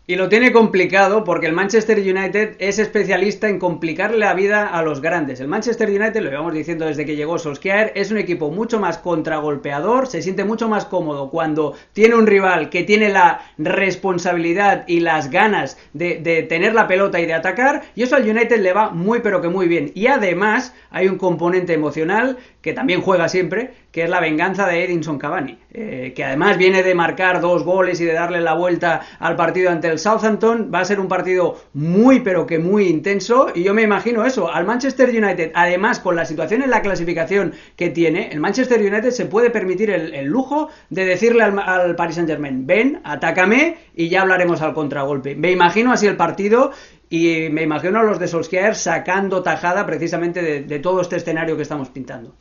Y 0.07 0.17
lo 0.17 0.29
tiene 0.29 0.53
complicado 0.53 1.25
porque 1.25 1.47
el 1.47 1.55
Manchester 1.55 1.99
United 1.99 2.57
es 2.59 2.79
especialista 2.79 3.49
en 3.49 3.59
complicarle 3.59 4.19
la 4.19 4.35
vida 4.35 4.67
a 4.67 4.83
los 4.83 5.01
grandes. 5.01 5.41
El 5.41 5.49
Manchester 5.49 5.89
United, 5.89 6.21
lo 6.21 6.29
llevamos 6.29 6.53
diciendo 6.53 6.85
desde 6.85 7.07
que 7.07 7.17
llegó 7.17 7.39
Solskjaer, 7.39 7.91
es 7.95 8.11
un 8.11 8.19
equipo 8.19 8.51
mucho 8.51 8.79
más 8.79 8.99
contragolpeador, 8.99 10.07
se 10.07 10.21
siente 10.21 10.45
mucho 10.45 10.69
más 10.69 10.85
cómodo 10.85 11.31
cuando 11.31 11.73
tiene 11.95 12.17
un 12.17 12.27
rival 12.27 12.69
que 12.69 12.83
tiene 12.83 13.09
la 13.09 13.51
responsabilidad 13.57 14.85
y 14.87 15.01
las 15.01 15.31
ganas 15.31 15.79
de, 15.95 16.19
de 16.19 16.43
tener 16.43 16.75
la 16.75 16.87
pelota 16.87 17.19
y 17.19 17.25
de 17.25 17.33
atacar, 17.33 17.85
y 17.95 18.03
eso 18.03 18.15
al 18.15 18.29
United 18.29 18.61
le 18.61 18.75
va 18.75 18.91
muy 18.91 19.21
pero 19.21 19.41
que 19.41 19.49
muy 19.49 19.69
bien. 19.69 19.91
Y 19.95 20.09
además 20.09 20.75
hay 20.91 21.09
un 21.09 21.17
componente 21.17 21.73
emocional 21.73 22.37
que 22.61 22.75
también 22.75 23.01
juega 23.01 23.31
siempre, 23.31 23.73
que 23.95 24.03
es 24.03 24.11
la 24.11 24.19
venganza 24.19 24.67
de 24.67 24.85
Edinson 24.85 25.21
Cavani, 25.21 25.57
eh, 25.73 26.13
que 26.17 26.25
además 26.25 26.59
viene 26.59 26.83
de 26.83 26.97
marcar 26.97 27.41
dos 27.41 27.63
goles 27.63 28.01
y 28.01 28.05
de 28.05 28.13
darle 28.13 28.41
la 28.41 28.55
vuelta 28.55 29.03
al 29.21 29.37
partido 29.37 29.71
ante 29.71 29.87
el 29.87 30.01
Southampton. 30.01 30.69
Va 30.75 30.81
a 30.81 30.85
ser 30.85 30.99
un 30.99 31.07
partido 31.07 31.61
muy, 31.75 32.19
pero 32.19 32.45
que 32.45 32.59
muy 32.59 32.89
intenso. 32.89 33.53
Y 33.55 33.63
yo 33.63 33.73
me 33.73 33.83
imagino 33.83 34.25
eso, 34.25 34.53
al 34.53 34.67
Manchester 34.67 35.11
United, 35.11 35.53
además 35.55 36.01
con 36.01 36.17
la 36.17 36.25
situación 36.25 36.65
en 36.65 36.71
la 36.71 36.83
clasificación 36.83 37.53
que 37.77 37.91
tiene, 37.91 38.31
el 38.33 38.41
Manchester 38.41 38.81
United 38.81 39.13
se 39.13 39.27
puede 39.27 39.51
permitir 39.51 39.91
el, 39.91 40.25
lujo 40.25 40.71
de 40.91 41.05
decirle 41.05 41.45
al, 41.45 41.95
Paris 41.95 42.17
Saint 42.17 42.29
Germain, 42.29 42.67
ven, 42.67 43.01
atácame 43.05 43.77
y 43.95 44.09
ya 44.09 44.23
hablaremos 44.23 44.61
al 44.61 44.75
contragolpe. 44.75 45.37
Me 45.37 45.53
imagino 45.53 45.93
así 45.93 46.09
el 46.09 46.17
partido 46.17 46.73
y 47.09 47.49
me 47.49 47.63
imagino 47.63 48.01
a 48.01 48.03
los 48.03 48.19
de 48.19 48.27
Solskjaer 48.27 48.75
sacando 48.75 49.45
tajada 49.45 49.87
precisamente 49.87 50.65
de 50.65 50.79
todo 50.81 51.01
este 51.01 51.15
escenario 51.15 51.55
que 51.57 51.63
estamos 51.63 51.91
pintando. 51.91 52.35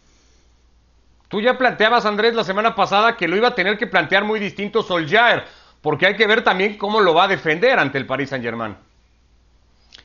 Tú 1.28 1.42
ya 1.42 1.58
planteabas, 1.58 2.06
Andrés, 2.06 2.36
la 2.36 2.44
semana 2.44 2.76
pasada 2.76 3.18
que 3.18 3.28
lo 3.28 3.36
iba 3.36 3.50
a 3.50 3.56
tener 3.56 3.78
que 3.78 3.88
plantear 3.88 4.24
muy 4.24 4.40
distinto 4.40 4.84
Solskjaer, 4.84 5.46
porque 5.82 6.06
hay 6.06 6.16
que 6.16 6.28
ver 6.28 6.44
también 6.44 6.78
cómo 6.78 7.02
lo 7.02 7.14
va 7.14 7.26
a 7.26 7.28
defender 7.28 7.80
ante 7.80 7.98
el 7.98 8.06
Paris 8.06 8.30
Saint-Germain. 8.30 8.76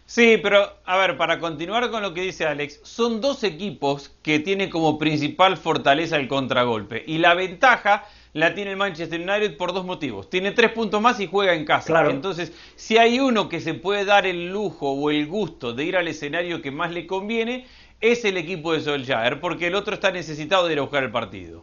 Sí, 0.06 0.38
pero 0.42 0.78
a 0.86 0.96
ver, 0.96 1.18
para 1.18 1.38
continuar 1.38 1.90
con 1.90 2.00
lo 2.00 2.14
que 2.14 2.22
dice 2.22 2.46
Alex, 2.46 2.80
son 2.82 3.20
dos 3.20 3.44
equipos 3.44 4.10
que 4.22 4.38
tienen 4.38 4.70
como 4.70 4.98
principal 4.98 5.58
fortaleza 5.58 6.16
el 6.16 6.28
contragolpe. 6.28 7.04
Y 7.06 7.18
la 7.18 7.34
ventaja 7.34 8.06
la 8.32 8.54
tiene 8.54 8.70
el 8.70 8.78
Manchester 8.78 9.20
United 9.20 9.58
por 9.58 9.74
dos 9.74 9.84
motivos. 9.84 10.30
Tiene 10.30 10.52
tres 10.52 10.72
puntos 10.72 11.02
más 11.02 11.20
y 11.20 11.26
juega 11.26 11.52
en 11.52 11.66
casa. 11.66 11.88
Claro. 11.88 12.10
Entonces, 12.10 12.54
si 12.74 12.96
hay 12.96 13.20
uno 13.20 13.50
que 13.50 13.60
se 13.60 13.74
puede 13.74 14.06
dar 14.06 14.24
el 14.24 14.48
lujo 14.48 14.92
o 14.92 15.10
el 15.10 15.26
gusto 15.26 15.74
de 15.74 15.84
ir 15.84 15.94
al 15.94 16.08
escenario 16.08 16.62
que 16.62 16.70
más 16.70 16.90
le 16.90 17.06
conviene, 17.06 17.66
es 18.00 18.24
el 18.24 18.36
equipo 18.36 18.72
de 18.72 18.80
Solskjaer, 18.80 19.40
porque 19.40 19.66
el 19.66 19.74
otro 19.74 19.94
está 19.94 20.10
necesitado 20.10 20.66
de 20.66 20.74
ir 20.74 20.78
a 20.78 20.82
buscar 20.82 21.02
el 21.02 21.10
partido. 21.10 21.62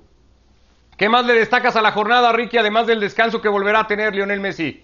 ¿Qué 0.97 1.09
más 1.09 1.25
le 1.25 1.33
destacas 1.33 1.75
a 1.75 1.81
la 1.81 1.91
jornada, 1.91 2.31
Ricky, 2.31 2.57
además 2.57 2.87
del 2.87 2.99
descanso 2.99 3.41
que 3.41 3.49
volverá 3.49 3.81
a 3.81 3.87
tener 3.87 4.15
Lionel 4.15 4.39
Messi? 4.39 4.83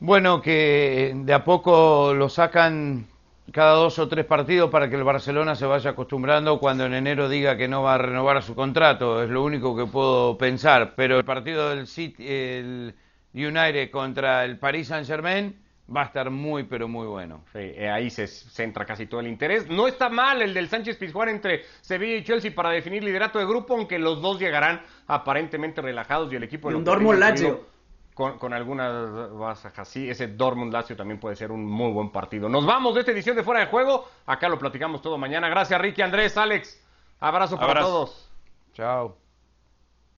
Bueno, 0.00 0.42
que 0.42 1.12
de 1.14 1.32
a 1.32 1.44
poco 1.44 2.12
lo 2.14 2.28
sacan 2.28 3.06
cada 3.52 3.74
dos 3.74 3.98
o 3.98 4.08
tres 4.08 4.24
partidos 4.26 4.70
para 4.70 4.88
que 4.88 4.96
el 4.96 5.04
Barcelona 5.04 5.54
se 5.54 5.66
vaya 5.66 5.90
acostumbrando 5.90 6.58
cuando 6.58 6.86
en 6.86 6.94
enero 6.94 7.28
diga 7.28 7.56
que 7.56 7.68
no 7.68 7.82
va 7.82 7.94
a 7.94 7.98
renovar 7.98 8.42
su 8.42 8.54
contrato. 8.54 9.22
Es 9.22 9.30
lo 9.30 9.42
único 9.42 9.76
que 9.76 9.86
puedo 9.86 10.36
pensar. 10.38 10.94
Pero 10.96 11.18
el 11.18 11.24
partido 11.24 11.70
del 11.70 11.86
City, 11.86 12.26
el 12.26 12.94
United 13.32 13.90
contra 13.90 14.44
el 14.44 14.58
Paris 14.58 14.88
Saint 14.88 15.06
Germain 15.06 15.63
va 15.94 16.02
a 16.02 16.04
estar 16.04 16.30
muy, 16.30 16.64
pero 16.64 16.88
muy 16.88 17.06
bueno. 17.06 17.42
Sí, 17.52 17.58
eh, 17.60 17.90
ahí 17.90 18.10
se 18.10 18.26
centra 18.26 18.84
casi 18.84 19.06
todo 19.06 19.20
el 19.20 19.26
interés. 19.26 19.68
No 19.68 19.86
está 19.86 20.08
mal 20.08 20.42
el 20.42 20.54
del 20.54 20.68
Sánchez 20.68 20.96
Pizjuán 20.96 21.28
entre 21.28 21.64
Sevilla 21.80 22.16
y 22.16 22.24
Chelsea 22.24 22.54
para 22.54 22.70
definir 22.70 23.04
liderato 23.04 23.38
de 23.38 23.46
grupo, 23.46 23.74
aunque 23.74 23.98
los 23.98 24.22
dos 24.22 24.38
llegarán 24.38 24.82
aparentemente 25.06 25.82
relajados 25.82 26.32
y 26.32 26.36
el 26.36 26.44
equipo 26.44 26.70
de 26.70 26.76
un 26.76 26.84
Dortmund 26.84 27.18
Lazio. 27.18 27.74
Con, 28.14 28.38
con, 28.38 28.52
algunas 28.52 29.32
bajas 29.36 29.76
así, 29.76 30.08
ese 30.08 30.28
Dortmund 30.28 30.72
Lazio 30.72 30.94
también 30.94 31.18
puede 31.18 31.34
ser 31.34 31.50
un 31.50 31.66
muy 31.66 31.90
buen 31.90 32.10
partido. 32.10 32.48
Nos 32.48 32.64
vamos 32.64 32.94
de 32.94 33.00
esta 33.00 33.10
edición 33.10 33.34
de 33.34 33.42
Fuera 33.42 33.60
de 33.60 33.66
Juego. 33.66 34.08
Acá 34.24 34.48
lo 34.48 34.56
platicamos 34.56 35.02
todo 35.02 35.18
mañana. 35.18 35.48
Gracias, 35.48 35.80
Ricky, 35.80 36.00
Andrés, 36.00 36.36
Alex. 36.36 36.80
Abrazo 37.18 37.58
para 37.58 37.80
todos. 37.80 38.30
Chao. 38.72 39.23